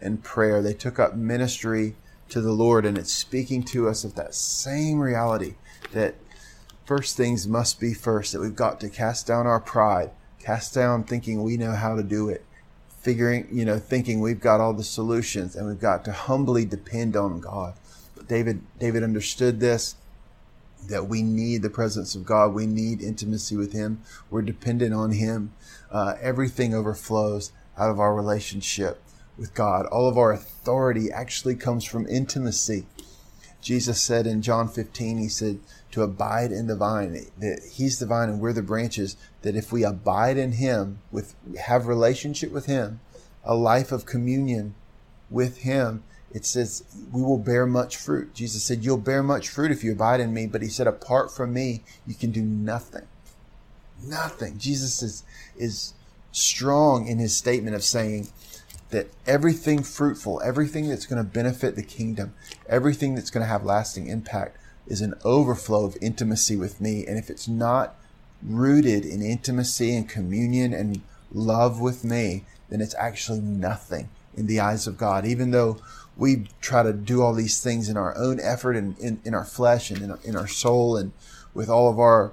and 0.00 0.24
prayer. 0.24 0.60
They 0.62 0.74
took 0.74 0.98
up 0.98 1.14
ministry 1.14 1.94
to 2.28 2.40
the 2.40 2.52
Lord 2.52 2.84
and 2.84 2.98
it's 2.98 3.12
speaking 3.12 3.62
to 3.64 3.88
us 3.88 4.04
of 4.04 4.14
that 4.14 4.34
same 4.34 4.98
reality 4.98 5.54
that 5.92 6.14
first 6.84 7.16
things 7.16 7.46
must 7.46 7.80
be 7.80 7.94
first, 7.94 8.32
that 8.32 8.40
we've 8.40 8.54
got 8.54 8.80
to 8.80 8.88
cast 8.88 9.26
down 9.26 9.46
our 9.46 9.60
pride, 9.60 10.10
cast 10.38 10.74
down 10.74 11.04
thinking 11.04 11.42
we 11.42 11.56
know 11.56 11.72
how 11.72 11.96
to 11.96 12.02
do 12.02 12.28
it, 12.28 12.44
figuring, 13.00 13.48
you 13.50 13.64
know, 13.64 13.78
thinking 13.78 14.20
we've 14.20 14.40
got 14.40 14.60
all 14.60 14.72
the 14.72 14.84
solutions 14.84 15.56
and 15.56 15.66
we've 15.66 15.80
got 15.80 16.04
to 16.04 16.12
humbly 16.12 16.64
depend 16.64 17.16
on 17.16 17.40
God. 17.40 17.74
David, 18.28 18.62
David 18.78 19.02
understood 19.02 19.60
this, 19.60 19.96
that 20.88 21.08
we 21.08 21.22
need 21.22 21.62
the 21.62 21.70
presence 21.70 22.14
of 22.14 22.24
God. 22.24 22.54
We 22.54 22.66
need 22.66 23.02
intimacy 23.02 23.56
with 23.56 23.72
Him. 23.72 24.02
We're 24.30 24.42
dependent 24.42 24.94
on 24.94 25.12
Him. 25.12 25.52
Uh, 25.90 26.14
everything 26.20 26.74
overflows 26.74 27.52
out 27.76 27.90
of 27.90 27.98
our 27.98 28.14
relationship 28.14 29.00
with 29.38 29.54
God. 29.54 29.86
All 29.86 30.08
of 30.08 30.18
our 30.18 30.32
authority 30.32 31.10
actually 31.10 31.56
comes 31.56 31.84
from 31.84 32.06
intimacy. 32.08 32.86
Jesus 33.60 34.00
said 34.00 34.26
in 34.26 34.42
John 34.42 34.68
15, 34.68 35.18
He 35.18 35.28
said, 35.28 35.58
to 35.90 36.02
abide 36.02 36.52
in 36.52 36.66
the 36.66 36.76
vine, 36.76 37.26
that 37.38 37.62
He's 37.72 37.98
the 37.98 38.06
vine 38.06 38.28
and 38.28 38.40
we're 38.40 38.52
the 38.52 38.62
branches, 38.62 39.16
that 39.42 39.56
if 39.56 39.72
we 39.72 39.82
abide 39.82 40.36
in 40.36 40.52
Him, 40.52 40.98
with 41.10 41.34
have 41.58 41.86
relationship 41.86 42.52
with 42.52 42.66
Him, 42.66 43.00
a 43.44 43.54
life 43.54 43.92
of 43.92 44.06
communion 44.06 44.74
with 45.30 45.58
Him, 45.58 46.02
it 46.32 46.44
says 46.44 46.84
we 47.10 47.22
will 47.22 47.38
bear 47.38 47.66
much 47.66 47.96
fruit. 47.96 48.34
Jesus 48.34 48.62
said, 48.62 48.84
You'll 48.84 48.98
bear 48.98 49.22
much 49.22 49.48
fruit 49.48 49.70
if 49.70 49.82
you 49.82 49.92
abide 49.92 50.20
in 50.20 50.34
me, 50.34 50.46
but 50.46 50.62
He 50.62 50.68
said, 50.68 50.86
Apart 50.86 51.34
from 51.34 51.52
me, 51.52 51.82
you 52.06 52.14
can 52.14 52.30
do 52.30 52.42
nothing. 52.42 53.06
Nothing. 54.04 54.58
Jesus 54.58 55.02
is, 55.02 55.24
is 55.56 55.94
strong 56.30 57.06
in 57.06 57.18
His 57.18 57.34
statement 57.34 57.74
of 57.74 57.82
saying, 57.82 58.28
that 58.90 59.08
everything 59.26 59.82
fruitful, 59.82 60.40
everything 60.44 60.88
that's 60.88 61.06
going 61.06 61.22
to 61.22 61.28
benefit 61.28 61.76
the 61.76 61.82
kingdom, 61.82 62.34
everything 62.68 63.14
that's 63.14 63.30
going 63.30 63.42
to 63.42 63.48
have 63.48 63.64
lasting 63.64 64.08
impact 64.08 64.58
is 64.86 65.00
an 65.00 65.14
overflow 65.24 65.84
of 65.84 65.96
intimacy 66.00 66.56
with 66.56 66.80
me. 66.80 67.04
And 67.06 67.18
if 67.18 67.28
it's 67.28 67.48
not 67.48 67.96
rooted 68.42 69.04
in 69.04 69.22
intimacy 69.22 69.96
and 69.96 70.08
communion 70.08 70.72
and 70.72 71.02
love 71.32 71.80
with 71.80 72.04
me, 72.04 72.44
then 72.68 72.80
it's 72.80 72.94
actually 72.94 73.40
nothing 73.40 74.08
in 74.36 74.46
the 74.46 74.60
eyes 74.60 74.86
of 74.86 74.98
God. 74.98 75.26
Even 75.26 75.50
though 75.50 75.78
we 76.16 76.48
try 76.60 76.82
to 76.82 76.92
do 76.92 77.22
all 77.22 77.34
these 77.34 77.60
things 77.60 77.88
in 77.88 77.96
our 77.96 78.16
own 78.16 78.40
effort 78.40 78.76
and 78.76 78.98
in, 78.98 79.20
in 79.24 79.34
our 79.34 79.44
flesh 79.44 79.90
and 79.90 80.02
in 80.02 80.10
our, 80.10 80.18
in 80.24 80.36
our 80.36 80.46
soul 80.46 80.96
and 80.96 81.12
with 81.54 81.68
all 81.68 81.90
of 81.90 81.98
our 81.98 82.32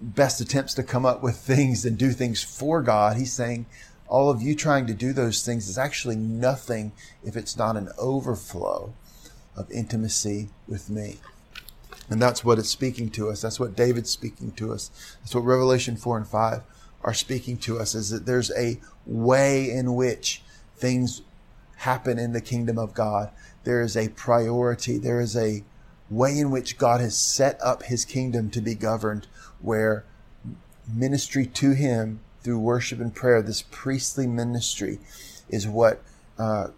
best 0.00 0.40
attempts 0.40 0.74
to 0.74 0.82
come 0.82 1.06
up 1.06 1.22
with 1.22 1.36
things 1.46 1.84
and 1.84 1.96
do 1.96 2.10
things 2.10 2.42
for 2.42 2.82
God, 2.82 3.16
He's 3.16 3.32
saying, 3.32 3.66
all 4.08 4.30
of 4.30 4.42
you 4.42 4.54
trying 4.54 4.86
to 4.86 4.94
do 4.94 5.12
those 5.12 5.44
things 5.44 5.68
is 5.68 5.78
actually 5.78 6.16
nothing 6.16 6.92
if 7.24 7.36
it's 7.36 7.56
not 7.56 7.76
an 7.76 7.88
overflow 7.98 8.92
of 9.56 9.70
intimacy 9.70 10.50
with 10.68 10.90
me. 10.90 11.18
And 12.08 12.22
that's 12.22 12.44
what 12.44 12.58
it's 12.58 12.68
speaking 12.68 13.10
to 13.10 13.30
us. 13.30 13.42
That's 13.42 13.58
what 13.58 13.74
David's 13.74 14.10
speaking 14.10 14.52
to 14.52 14.72
us. 14.72 14.90
That's 15.20 15.34
what 15.34 15.44
Revelation 15.44 15.96
4 15.96 16.18
and 16.18 16.26
5 16.26 16.62
are 17.02 17.14
speaking 17.14 17.56
to 17.58 17.78
us 17.78 17.94
is 17.94 18.10
that 18.10 18.26
there's 18.26 18.50
a 18.52 18.80
way 19.06 19.70
in 19.70 19.94
which 19.94 20.42
things 20.76 21.22
happen 21.76 22.18
in 22.18 22.32
the 22.32 22.40
kingdom 22.40 22.78
of 22.78 22.94
God. 22.94 23.30
There 23.64 23.82
is 23.82 23.96
a 23.96 24.08
priority. 24.10 24.98
There 24.98 25.20
is 25.20 25.36
a 25.36 25.64
way 26.10 26.38
in 26.38 26.50
which 26.50 26.78
God 26.78 27.00
has 27.00 27.16
set 27.16 27.60
up 27.60 27.84
his 27.84 28.04
kingdom 28.04 28.50
to 28.50 28.60
be 28.60 28.74
governed 28.74 29.26
where 29.60 30.04
ministry 30.92 31.46
to 31.46 31.72
him 31.72 32.20
through 32.46 32.60
worship 32.60 33.00
and 33.00 33.12
prayer, 33.12 33.42
this 33.42 33.62
priestly 33.72 34.24
ministry 34.24 35.00
is 35.48 35.66
what 35.66 36.00
uh, 36.38 36.68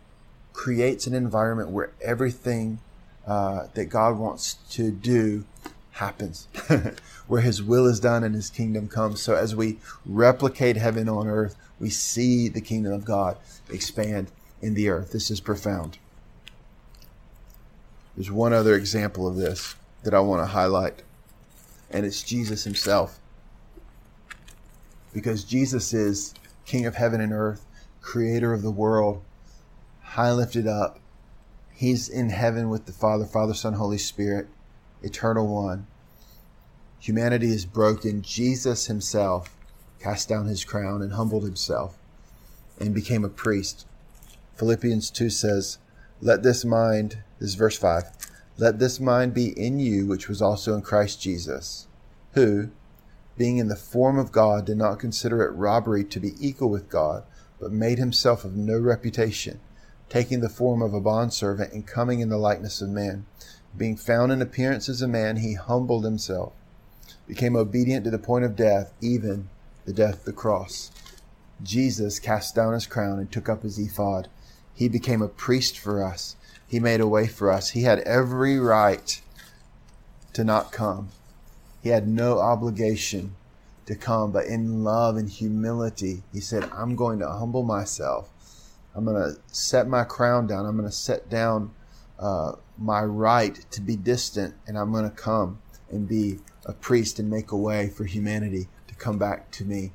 creates 0.55 1.07
an 1.07 1.13
environment 1.13 1.69
where 1.69 1.91
everything 2.01 2.79
uh, 3.27 3.67
that 3.75 3.85
God 3.85 4.17
wants 4.17 4.55
to 4.71 4.91
do 4.91 5.45
happens, 5.91 6.49
where 7.27 7.43
His 7.43 7.63
will 7.63 7.85
is 7.87 8.01
done 8.01 8.25
and 8.25 8.35
His 8.35 8.49
kingdom 8.49 8.89
comes. 8.89 9.21
So 9.21 9.35
as 9.35 9.55
we 9.55 9.77
replicate 10.07 10.79
heaven 10.79 11.07
on 11.07 11.29
earth, 11.29 11.55
we 11.79 11.91
see 11.91 12.49
the 12.49 12.63
kingdom 12.63 12.95
of 12.95 13.05
God 13.05 13.37
expand 13.69 14.31
in 14.63 14.73
the 14.73 14.89
earth. 14.89 15.13
This 15.13 15.31
is 15.31 15.39
profound. 15.39 15.99
There's 18.17 18.31
one 18.31 18.55
other 18.55 18.75
example 18.75 19.29
of 19.29 19.37
this 19.37 19.75
that 20.03 20.15
I 20.15 20.21
want 20.21 20.41
to 20.41 20.47
highlight, 20.47 21.03
and 21.91 22.07
it's 22.07 22.23
Jesus 22.23 22.65
himself. 22.65 23.21
Because 25.13 25.45
Jesus 25.45 25.93
is 25.93 26.35
King 26.65 26.87
of 26.87 26.97
heaven 26.97 27.21
and 27.21 27.33
earth, 27.33 27.65
creator 28.01 28.53
of 28.53 28.63
the 28.63 28.71
world, 28.71 29.23
high 30.03 30.33
lifted 30.33 30.67
up. 30.67 30.99
He's 31.73 32.09
in 32.09 32.31
heaven 32.31 32.69
with 32.69 32.87
the 32.87 32.93
Father, 32.93 33.25
Father, 33.25 33.55
Son, 33.55 33.75
Holy 33.75 33.99
Spirit, 33.99 34.49
eternal 35.03 35.47
one. 35.47 35.87
Humanity 36.99 37.51
is 37.51 37.65
broken. 37.65 38.23
Jesus 38.23 38.87
himself 38.87 39.57
cast 40.01 40.29
down 40.29 40.47
his 40.47 40.65
crown 40.65 41.03
and 41.03 41.13
humbled 41.13 41.45
himself 41.45 41.97
and 42.79 42.95
became 42.95 43.25
a 43.25 43.29
priest. 43.29 43.87
Philippians 44.57 45.11
2 45.11 45.31
says, 45.31 45.79
Let 46.21 46.43
this 46.43 46.65
mind, 46.65 47.23
this 47.39 47.51
is 47.51 47.55
verse 47.55 47.79
5, 47.79 48.05
let 48.57 48.79
this 48.81 48.99
mind 48.99 49.35
be 49.35 49.57
in 49.59 49.79
you, 49.79 50.07
which 50.07 50.29
was 50.29 50.43
also 50.43 50.75
in 50.75 50.83
Christ 50.83 51.23
Jesus, 51.23 51.87
who, 52.33 52.71
being 53.39 53.59
in 53.59 53.69
the 53.69 53.77
form 53.77 54.19
of 54.19 54.33
God, 54.33 54.67
did 54.67 54.77
not 54.77 54.99
consider 54.99 55.43
it 55.43 55.53
robbery 55.53 56.05
to 56.05 56.21
be 56.21 56.33
equal 56.41 56.69
with 56.69 56.91
God, 56.91 57.23
but 57.61 57.73
made 57.73 57.99
himself 57.99 58.45
of 58.45 58.57
no 58.57 58.79
reputation, 58.79 59.61
taking 60.09 60.41
the 60.41 60.49
form 60.49 60.83
of 60.83 60.93
a 60.93 61.01
bondservant 61.01 61.73
and 61.73 61.87
coming 61.87 62.21
in 62.21 62.29
the 62.29 62.37
likeness 62.37 62.83
of 62.83 62.91
man. 62.91 63.25
Being 63.77 63.97
found 63.97 64.33
in 64.33 64.43
appearance 64.43 64.89
as 64.89 65.01
a 65.01 65.09
man, 65.09 65.37
he 65.37 65.55
humbled 65.55 66.05
himself, 66.05 66.53
became 67.27 67.57
obedient 67.57 68.05
to 68.05 68.11
the 68.11 68.19
point 68.19 68.45
of 68.45 68.57
death, 68.57 68.93
even 69.01 69.49
the 69.85 69.93
death 69.93 70.21
of 70.21 70.25
the 70.25 70.33
cross. 70.33 70.91
Jesus 71.63 72.19
cast 72.19 72.55
down 72.55 72.75
his 72.75 72.87
crown 72.87 73.19
and 73.19 73.31
took 73.31 73.49
up 73.49 73.63
his 73.63 73.79
ephod. 73.79 74.29
He 74.75 74.89
became 74.89 75.23
a 75.23 75.29
priest 75.29 75.79
for 75.79 76.05
us. 76.05 76.37
He 76.67 76.81
made 76.81 77.01
a 77.01 77.09
way 77.09 77.27
for 77.27 77.51
us. 77.51 77.71
He 77.71 77.83
had 77.83 78.01
every 78.01 78.59
right 78.59 79.21
to 80.35 80.45
not 80.45 80.73
come. 80.73 81.09
He 81.89 81.93
had 81.93 82.07
no 82.07 82.39
obligation 82.39 83.35
to 83.87 83.95
come, 83.95 84.31
but 84.31 84.45
in 84.45 84.85
love 84.85 85.17
and 85.17 85.27
humility, 85.27 86.23
he 86.35 86.39
said, 86.39 86.65
I'm 86.65 86.97
going 86.97 87.19
to 87.21 87.27
humble 87.27 87.63
myself. 87.63 88.29
I'm 88.95 89.07
going 89.07 89.17
to 89.17 89.41
set 89.47 89.89
my 89.89 90.05
crown 90.05 90.47
down. 90.47 90.67
I'm 90.67 90.77
going 90.77 90.87
to 90.87 90.95
set 90.95 91.31
down 91.31 91.71
uh, 92.19 92.57
my 92.77 93.01
right 93.01 93.65
to 93.71 93.81
be 93.81 93.97
distant, 93.97 94.55
and 94.67 94.77
I'm 94.77 94.93
going 94.93 95.09
to 95.09 95.17
come 95.17 95.63
and 95.89 96.07
be 96.07 96.41
a 96.67 96.75
priest 96.75 97.19
and 97.19 97.31
make 97.31 97.53
a 97.53 97.57
way 97.57 97.89
for 97.89 98.05
humanity 98.05 98.69
to 98.89 98.95
come 98.95 99.17
back 99.17 99.51
to 99.53 99.65
me, 99.65 99.93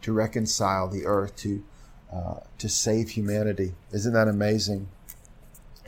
to 0.00 0.14
reconcile 0.14 0.88
the 0.88 1.04
earth, 1.04 1.36
to 1.36 1.62
uh, 2.10 2.40
to 2.56 2.70
save 2.70 3.10
humanity. 3.10 3.74
Isn't 3.92 4.14
that 4.14 4.28
amazing? 4.28 4.88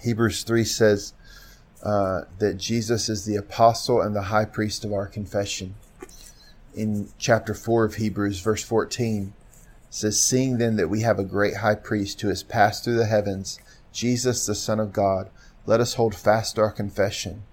Hebrews 0.03 0.43
3 0.43 0.65
says 0.65 1.15
uh, 1.87 2.25
that 2.41 2.55
Jesus 2.55 3.09
is 3.09 3.25
the 3.25 3.37
apostle 3.37 4.01
and 4.01 4.13
the 4.13 4.23
high 4.23 4.45
priest 4.45 4.85
of 4.85 4.93
our 4.93 5.07
confession. 5.07 5.77
In 6.75 7.11
chapter 7.17 7.55
4 7.55 7.85
of 7.85 7.95
Hebrews, 7.95 8.41
verse 8.41 8.65
14, 8.65 9.33
says, 9.89 10.21
Seeing 10.21 10.59
then 10.59 10.75
that 10.75 10.89
we 10.89 11.03
have 11.03 11.21
a 11.21 11.25
great 11.25 11.59
high 11.59 11.77
priest 11.77 12.21
who 12.21 12.29
has 12.29 12.43
passed 12.43 12.83
through 12.83 12.97
the 12.97 13.07
heavens, 13.07 13.61
Jesus, 13.93 14.47
the 14.47 14.55
Son 14.57 14.81
of 14.81 14.93
God, 14.93 15.31
let 15.65 15.79
us 15.79 15.95
hold 15.95 16.17
fast 16.17 16.59
our 16.59 16.73
confession. 16.73 17.45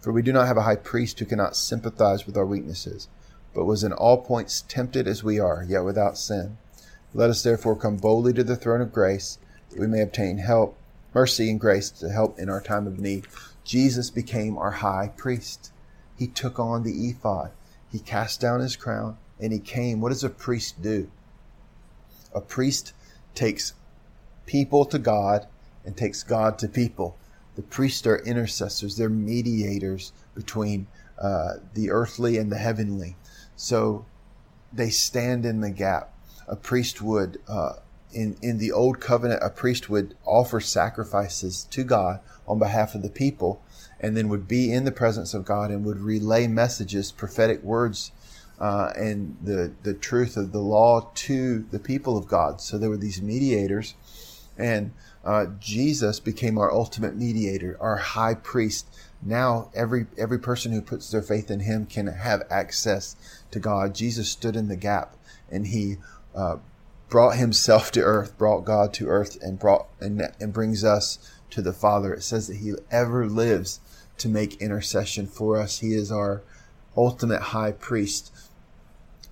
For 0.00 0.12
we 0.12 0.22
do 0.22 0.32
not 0.32 0.48
have 0.48 0.56
a 0.56 0.62
high 0.62 0.74
priest 0.74 1.20
who 1.20 1.24
cannot 1.24 1.54
sympathize 1.54 2.26
with 2.26 2.36
our 2.36 2.46
weaknesses, 2.46 3.06
but 3.54 3.64
was 3.64 3.84
in 3.84 3.92
all 3.92 4.24
points 4.24 4.64
tempted 4.66 5.06
as 5.06 5.22
we 5.22 5.38
are, 5.38 5.64
yet 5.68 5.84
without 5.84 6.18
sin. 6.18 6.58
Let 7.14 7.30
us 7.30 7.44
therefore 7.44 7.76
come 7.76 7.96
boldly 7.96 8.32
to 8.32 8.42
the 8.42 8.56
throne 8.56 8.80
of 8.80 8.92
grace, 8.92 9.38
that 9.70 9.78
we 9.78 9.86
may 9.86 10.00
obtain 10.00 10.38
help 10.38 10.76
mercy 11.14 11.48
and 11.48 11.60
grace 11.60 11.90
to 11.90 12.08
help 12.08 12.38
in 12.38 12.48
our 12.48 12.60
time 12.60 12.88
of 12.88 12.98
need. 12.98 13.26
Jesus 13.68 14.08
became 14.08 14.56
our 14.56 14.70
high 14.70 15.12
priest. 15.14 15.72
He 16.16 16.26
took 16.26 16.58
on 16.58 16.84
the 16.84 17.08
ephod. 17.10 17.50
He 17.92 17.98
cast 17.98 18.40
down 18.40 18.60
his 18.60 18.76
crown 18.76 19.18
and 19.38 19.52
he 19.52 19.58
came. 19.58 20.00
What 20.00 20.08
does 20.08 20.24
a 20.24 20.30
priest 20.30 20.80
do? 20.80 21.10
A 22.34 22.40
priest 22.40 22.94
takes 23.34 23.74
people 24.46 24.86
to 24.86 24.98
God 24.98 25.48
and 25.84 25.94
takes 25.94 26.22
God 26.22 26.58
to 26.60 26.66
people. 26.68 27.18
The 27.56 27.62
priests 27.62 28.06
are 28.06 28.20
intercessors, 28.20 28.96
they're 28.96 29.10
mediators 29.10 30.12
between 30.34 30.86
uh, 31.20 31.56
the 31.74 31.90
earthly 31.90 32.38
and 32.38 32.50
the 32.50 32.56
heavenly. 32.56 33.16
So 33.54 34.06
they 34.72 34.88
stand 34.88 35.44
in 35.44 35.60
the 35.60 35.70
gap. 35.70 36.14
A 36.46 36.56
priest 36.56 37.02
would 37.02 37.38
uh, 37.46 37.74
in, 38.12 38.36
in 38.42 38.58
the 38.58 38.72
old 38.72 39.00
covenant, 39.00 39.42
a 39.42 39.50
priest 39.50 39.90
would 39.90 40.14
offer 40.24 40.60
sacrifices 40.60 41.64
to 41.70 41.84
God 41.84 42.20
on 42.46 42.58
behalf 42.58 42.94
of 42.94 43.02
the 43.02 43.10
people 43.10 43.62
and 44.00 44.16
then 44.16 44.28
would 44.28 44.46
be 44.46 44.72
in 44.72 44.84
the 44.84 44.92
presence 44.92 45.34
of 45.34 45.44
God 45.44 45.70
and 45.70 45.84
would 45.84 46.00
relay 46.00 46.46
messages, 46.46 47.10
prophetic 47.12 47.62
words, 47.62 48.12
uh, 48.60 48.92
and 48.96 49.36
the, 49.42 49.72
the 49.82 49.94
truth 49.94 50.36
of 50.36 50.52
the 50.52 50.60
law 50.60 51.10
to 51.14 51.60
the 51.70 51.78
people 51.78 52.16
of 52.16 52.26
God. 52.26 52.60
So 52.60 52.78
there 52.78 52.90
were 52.90 52.96
these 52.96 53.22
mediators, 53.22 53.94
and 54.56 54.92
uh, 55.24 55.46
Jesus 55.60 56.20
became 56.20 56.58
our 56.58 56.72
ultimate 56.72 57.16
mediator, 57.16 57.76
our 57.80 57.96
high 57.96 58.34
priest. 58.34 58.86
Now 59.22 59.70
every 59.74 60.06
every 60.16 60.38
person 60.38 60.72
who 60.72 60.80
puts 60.80 61.10
their 61.10 61.22
faith 61.22 61.50
in 61.50 61.60
Him 61.60 61.86
can 61.86 62.06
have 62.06 62.42
access 62.50 63.16
to 63.50 63.58
God. 63.58 63.94
Jesus 63.94 64.28
stood 64.28 64.56
in 64.56 64.68
the 64.68 64.76
gap, 64.76 65.16
and 65.50 65.66
He 65.66 65.96
uh, 66.34 66.56
brought 67.08 67.36
himself 67.36 67.90
to 67.92 68.02
earth, 68.02 68.36
brought 68.36 68.64
God 68.64 68.92
to 68.94 69.08
earth, 69.08 69.38
and 69.42 69.58
brought 69.58 69.86
and, 70.00 70.22
and 70.40 70.52
brings 70.52 70.84
us 70.84 71.18
to 71.50 71.62
the 71.62 71.72
Father. 71.72 72.12
It 72.14 72.22
says 72.22 72.46
that 72.48 72.56
he 72.56 72.74
ever 72.90 73.26
lives 73.26 73.80
to 74.18 74.28
make 74.28 74.60
intercession 74.60 75.26
for 75.26 75.56
us. 75.56 75.78
He 75.78 75.94
is 75.94 76.12
our 76.12 76.42
ultimate 76.96 77.40
high 77.40 77.72
priest. 77.72 78.32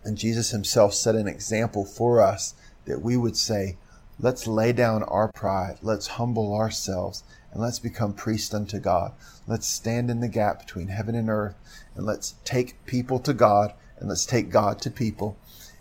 And 0.05 0.17
Jesus 0.17 0.51
himself 0.51 0.95
set 0.95 1.17
an 1.17 1.27
example 1.27 1.85
for 1.85 2.21
us 2.21 2.55
that 2.85 3.03
we 3.03 3.17
would 3.17 3.37
say, 3.37 3.77
let's 4.21 4.47
lay 4.47 4.73
down 4.73 5.03
our 5.03 5.31
pride, 5.33 5.79
let's 5.83 6.07
humble 6.07 6.55
ourselves, 6.55 7.25
and 7.53 7.61
let's 7.61 7.81
become 7.81 8.13
priests 8.13 8.55
unto 8.55 8.79
God. 8.79 9.13
Let's 9.47 9.67
stand 9.67 10.11
in 10.11 10.21
the 10.21 10.29
gap 10.29 10.61
between 10.61 10.89
heaven 10.89 11.15
and 11.15 11.29
earth, 11.29 11.57
and 11.97 12.07
let's 12.07 12.37
take 12.45 12.85
people 12.87 13.19
to 13.21 13.35
God, 13.35 13.75
and 13.99 14.09
let's 14.09 14.25
take 14.25 14.51
God 14.51 14.81
to 14.83 14.91
people 14.91 15.37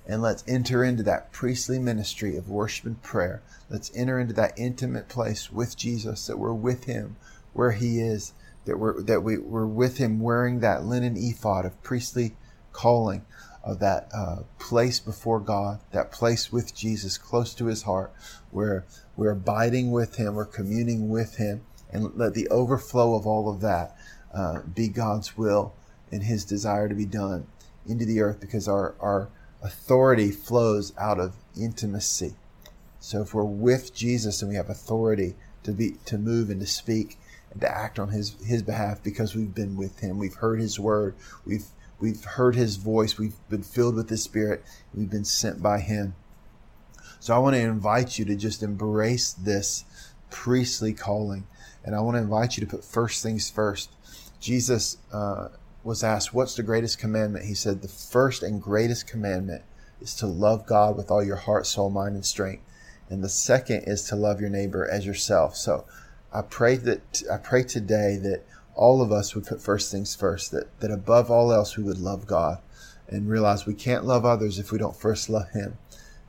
and 0.08 0.22
let's 0.22 0.44
enter 0.48 0.84
into 0.84 1.04
that 1.04 1.32
priestly 1.32 1.80
ministry 1.80 2.38
of 2.38 2.50
worship 2.50 2.86
and 2.86 3.02
prayer. 3.02 3.42
Let's 3.70 3.92
enter 3.96 4.20
into 4.20 4.34
that 4.34 4.54
intimate 4.58 5.08
place 5.08 5.52
with 5.52 5.76
Jesus, 5.76 6.28
that 6.28 6.38
we're 6.38 6.54
with 6.54 6.86
Him 6.86 7.16
where 7.54 7.72
He 7.72 8.00
is, 8.00 8.34
that 8.66 8.78
we're 8.78 9.02
that 9.04 9.22
we, 9.22 9.38
we're 9.38 9.66
with 9.66 9.98
Him 9.98 10.20
wearing 10.20 10.60
that 10.60 10.86
linen 10.86 11.16
ephod 11.18 11.66
of 11.66 11.82
priestly 11.82 12.36
calling, 12.72 13.26
of 13.64 13.80
that 13.80 14.10
uh, 14.14 14.44
place 14.60 15.00
before 15.00 15.40
God, 15.40 15.80
that 15.92 16.12
place 16.12 16.52
with 16.52 16.76
Jesus, 16.76 17.18
close 17.18 17.56
to 17.56 17.66
His 17.66 17.84
heart, 17.84 18.14
where 18.52 18.86
we're 19.16 19.32
abiding 19.32 19.92
with 19.92 20.18
Him, 20.18 20.36
we're 20.36 20.46
communing 20.46 21.10
with 21.10 21.38
Him, 21.38 21.62
and 21.92 22.12
let 22.16 22.34
the 22.34 22.48
overflow 22.50 23.16
of 23.16 23.26
all 23.26 23.50
of 23.50 23.62
that 23.62 23.98
uh, 24.34 24.62
be 24.62 24.88
God's 24.88 25.38
will 25.38 25.74
and 26.12 26.24
His 26.24 26.46
desire 26.46 26.88
to 26.90 26.96
be 26.96 27.06
done 27.06 27.48
into 27.88 28.06
the 28.06 28.20
earth, 28.22 28.40
because 28.40 28.68
our 28.68 28.96
our 29.00 29.30
authority 29.66 30.30
flows 30.30 30.94
out 30.98 31.20
of 31.20 31.34
intimacy. 31.60 32.36
So 33.00 33.22
if 33.22 33.34
we're 33.34 33.44
with 33.44 33.94
Jesus 33.94 34.42
and 34.42 34.50
we 34.50 34.56
have 34.56 34.70
authority 34.70 35.36
to 35.64 35.72
be 35.72 35.96
to 36.06 36.18
move 36.20 36.52
and 36.52 36.62
to 36.62 36.68
speak 36.68 37.18
and 37.52 37.62
to 37.62 37.68
act 37.68 37.98
on 37.98 38.10
his 38.10 38.36
his 38.46 38.62
behalf 38.62 39.04
because 39.04 39.36
we've 39.36 39.56
been 39.56 39.76
with 39.76 40.00
him, 40.00 40.20
we've 40.20 40.36
heard 40.36 40.60
his 40.60 40.80
word, 40.80 41.16
we've 41.46 41.66
we've 42.00 42.24
heard 42.24 42.56
his 42.56 42.76
voice, 42.76 43.18
we've 43.18 43.38
been 43.50 43.64
filled 43.64 43.96
with 43.96 44.10
his 44.10 44.24
spirit, 44.24 44.64
we've 44.94 45.10
been 45.10 45.26
sent 45.26 45.62
by 45.64 45.80
him. 45.80 46.16
So 47.20 47.36
I 47.36 47.40
want 47.40 47.56
to 47.56 47.62
invite 47.62 48.20
you 48.20 48.26
to 48.26 48.36
just 48.36 48.62
embrace 48.62 49.34
this 49.34 49.84
priestly 50.30 50.94
calling, 50.94 51.48
and 51.84 51.96
I 51.96 52.02
want 52.02 52.18
to 52.18 52.22
invite 52.22 52.56
you 52.56 52.62
to 52.62 52.70
put 52.70 52.86
first 52.86 53.24
things 53.24 53.50
first. 53.50 53.90
Jesus 54.40 54.98
uh, 55.12 55.48
was 55.86 56.04
asked, 56.04 56.34
What's 56.34 56.56
the 56.56 56.64
greatest 56.64 56.98
commandment? 56.98 57.46
He 57.46 57.54
said, 57.54 57.82
The 57.82 57.88
first 57.88 58.44
and 58.44 58.62
greatest 58.62 59.08
commandment 59.08 59.64
is 60.02 60.16
to 60.16 60.26
love 60.26 60.66
God 60.66 60.98
with 60.98 61.12
all 61.12 61.24
your 61.24 61.36
heart, 61.38 61.68
soul, 61.68 61.90
mind, 61.90 62.16
and 62.16 62.26
strength. 62.26 62.64
And 63.10 63.24
the 63.24 63.30
second 63.30 63.84
is 63.86 64.02
to 64.06 64.16
love 64.16 64.42
your 64.42 64.50
neighbor 64.50 64.90
as 64.90 65.06
yourself. 65.06 65.56
So 65.56 65.86
I 66.34 66.42
pray 66.42 66.76
that 66.78 67.24
I 67.32 67.38
pray 67.38 67.64
today 67.64 68.18
that 68.18 68.44
all 68.74 69.02
of 69.02 69.12
us 69.12 69.36
would 69.36 69.46
put 69.46 69.62
first 69.62 69.92
things 69.92 70.16
first, 70.16 70.52
that, 70.52 70.80
that 70.82 70.92
above 70.92 71.30
all 71.32 71.54
else 71.54 71.78
we 71.78 71.84
would 71.84 72.00
love 72.00 72.26
God 72.26 72.58
and 73.08 73.30
realize 73.30 73.66
we 73.66 73.76
can't 73.76 74.06
love 74.06 74.26
others 74.26 74.58
if 74.60 74.72
we 74.72 74.80
don't 74.80 74.96
first 74.96 75.30
love 75.30 75.52
Him. 75.52 75.78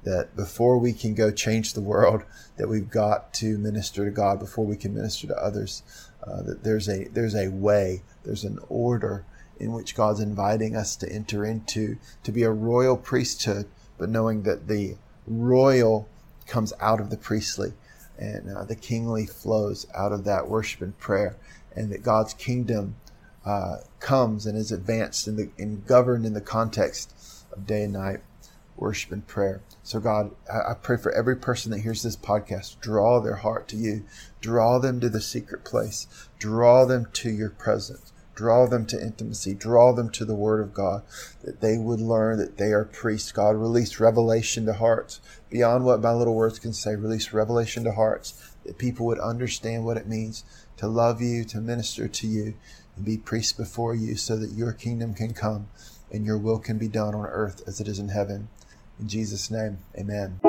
That 0.05 0.37
before 0.37 0.79
we 0.79 0.93
can 0.93 1.15
go 1.15 1.33
change 1.33 1.73
the 1.73 1.81
world, 1.81 2.23
that 2.59 2.69
we've 2.69 2.91
got 2.91 3.33
to 3.35 3.59
minister 3.59 4.05
to 4.05 4.11
God 4.11 4.39
before 4.39 4.65
we 4.65 4.77
can 4.77 4.95
minister 4.95 5.27
to 5.27 5.37
others. 5.37 5.83
Uh, 6.23 6.43
that 6.43 6.63
there's 6.63 6.89
a 6.89 7.09
there's 7.09 7.35
a 7.35 7.49
way, 7.49 8.03
there's 8.23 8.45
an 8.45 8.59
order 8.69 9.25
in 9.59 9.73
which 9.73 9.95
God's 9.95 10.21
inviting 10.21 10.77
us 10.77 10.97
to 10.97 11.11
enter 11.11 11.45
into, 11.45 11.97
to 12.23 12.33
be 12.33 12.43
a 12.43 12.51
royal 12.51 12.97
priesthood, 12.97 13.67
but 13.99 14.09
knowing 14.09 14.43
that 14.43 14.69
the 14.69 14.97
royal 15.27 16.09
comes 16.47 16.73
out 16.81 17.01
of 17.01 17.11
the 17.11 17.17
priestly 17.17 17.73
and 18.19 18.49
uh, 18.51 18.65
the 18.65 18.77
kingly 18.77 19.27
flows 19.27 19.87
out 19.95 20.13
of 20.13 20.25
that 20.25 20.49
worship 20.49 20.81
and 20.81 20.99
prayer. 20.99 21.37
and 21.75 21.93
that 21.93 22.03
God's 22.03 22.35
kingdom 22.35 22.97
uh, 23.45 23.77
comes 24.01 24.47
and 24.47 24.57
is 24.57 24.73
advanced 24.73 25.29
in 25.29 25.53
and 25.59 25.87
governed 25.87 26.25
in 26.27 26.33
the 26.33 26.41
context 26.41 27.13
of 27.53 27.67
day 27.67 27.85
and 27.85 27.93
night 27.93 28.21
worship 28.77 29.13
and 29.13 29.27
prayer. 29.27 29.63
So, 29.83 30.01
God, 30.01 30.33
I 30.53 30.75
pray 30.75 30.97
for 30.97 31.13
every 31.13 31.37
person 31.37 31.71
that 31.71 31.81
hears 31.81 32.03
this 32.03 32.17
podcast, 32.17 32.81
draw 32.81 33.21
their 33.21 33.37
heart 33.37 33.69
to 33.69 33.77
you, 33.77 34.05
draw 34.41 34.79
them 34.79 35.01
to 35.01 35.09
the 35.09 35.21
secret 35.21 35.65
place, 35.65 36.07
draw 36.39 36.85
them 36.85 37.07
to 37.15 37.31
your 37.31 37.51
presence, 37.51 38.13
draw 38.37 38.69
them 38.69 38.87
to 38.87 39.03
intimacy, 39.03 39.55
draw 39.55 39.93
them 39.93 40.11
to 40.11 40.25
the 40.25 40.35
Word 40.35 40.61
of 40.61 40.73
God, 40.73 41.03
that 41.43 41.61
they 41.61 41.79
would 41.79 42.01
learn 42.01 42.39
that 42.39 42.59
they 42.59 42.73
are 42.73 42.85
priests. 42.85 43.33
God, 43.33 43.57
release 43.57 43.99
revelation 43.99 44.67
to 44.67 44.75
hearts 44.75 45.21
beyond 45.51 45.85
what 45.85 46.03
my 46.03 46.13
little 46.13 46.35
words 46.35 46.61
can 46.61 46.73
say, 46.73 46.95
release 46.95 47.33
revelation 47.33 47.83
to 47.85 47.93
hearts 47.93 48.53
that 48.65 48.79
people 48.79 49.07
would 49.07 49.19
understand 49.19 49.85
what 49.85 49.97
it 49.97 50.07
means 50.07 50.45
to 50.77 50.87
love 50.87 51.21
you, 51.21 51.45
to 51.45 51.61
minister 51.61 52.07
to 52.07 52.27
you, 52.27 52.55
and 52.95 53.05
be 53.05 53.17
priests 53.17 53.53
before 53.53 53.95
you 53.95 54.17
so 54.17 54.37
that 54.37 54.53
your 54.53 54.73
kingdom 54.73 55.15
can 55.15 55.33
come 55.33 55.69
and 56.13 56.25
your 56.25 56.39
will 56.39 56.59
can 56.59 56.79
be 56.79 56.89
done 56.89 57.15
on 57.15 57.27
earth 57.27 57.63
as 57.67 57.81
it 57.81 57.89
is 57.89 57.99
in 57.99 58.11
heaven. 58.11 58.49
In 59.01 59.09
Jesus' 59.09 59.51
name, 59.51 59.79
amen. 59.99 60.41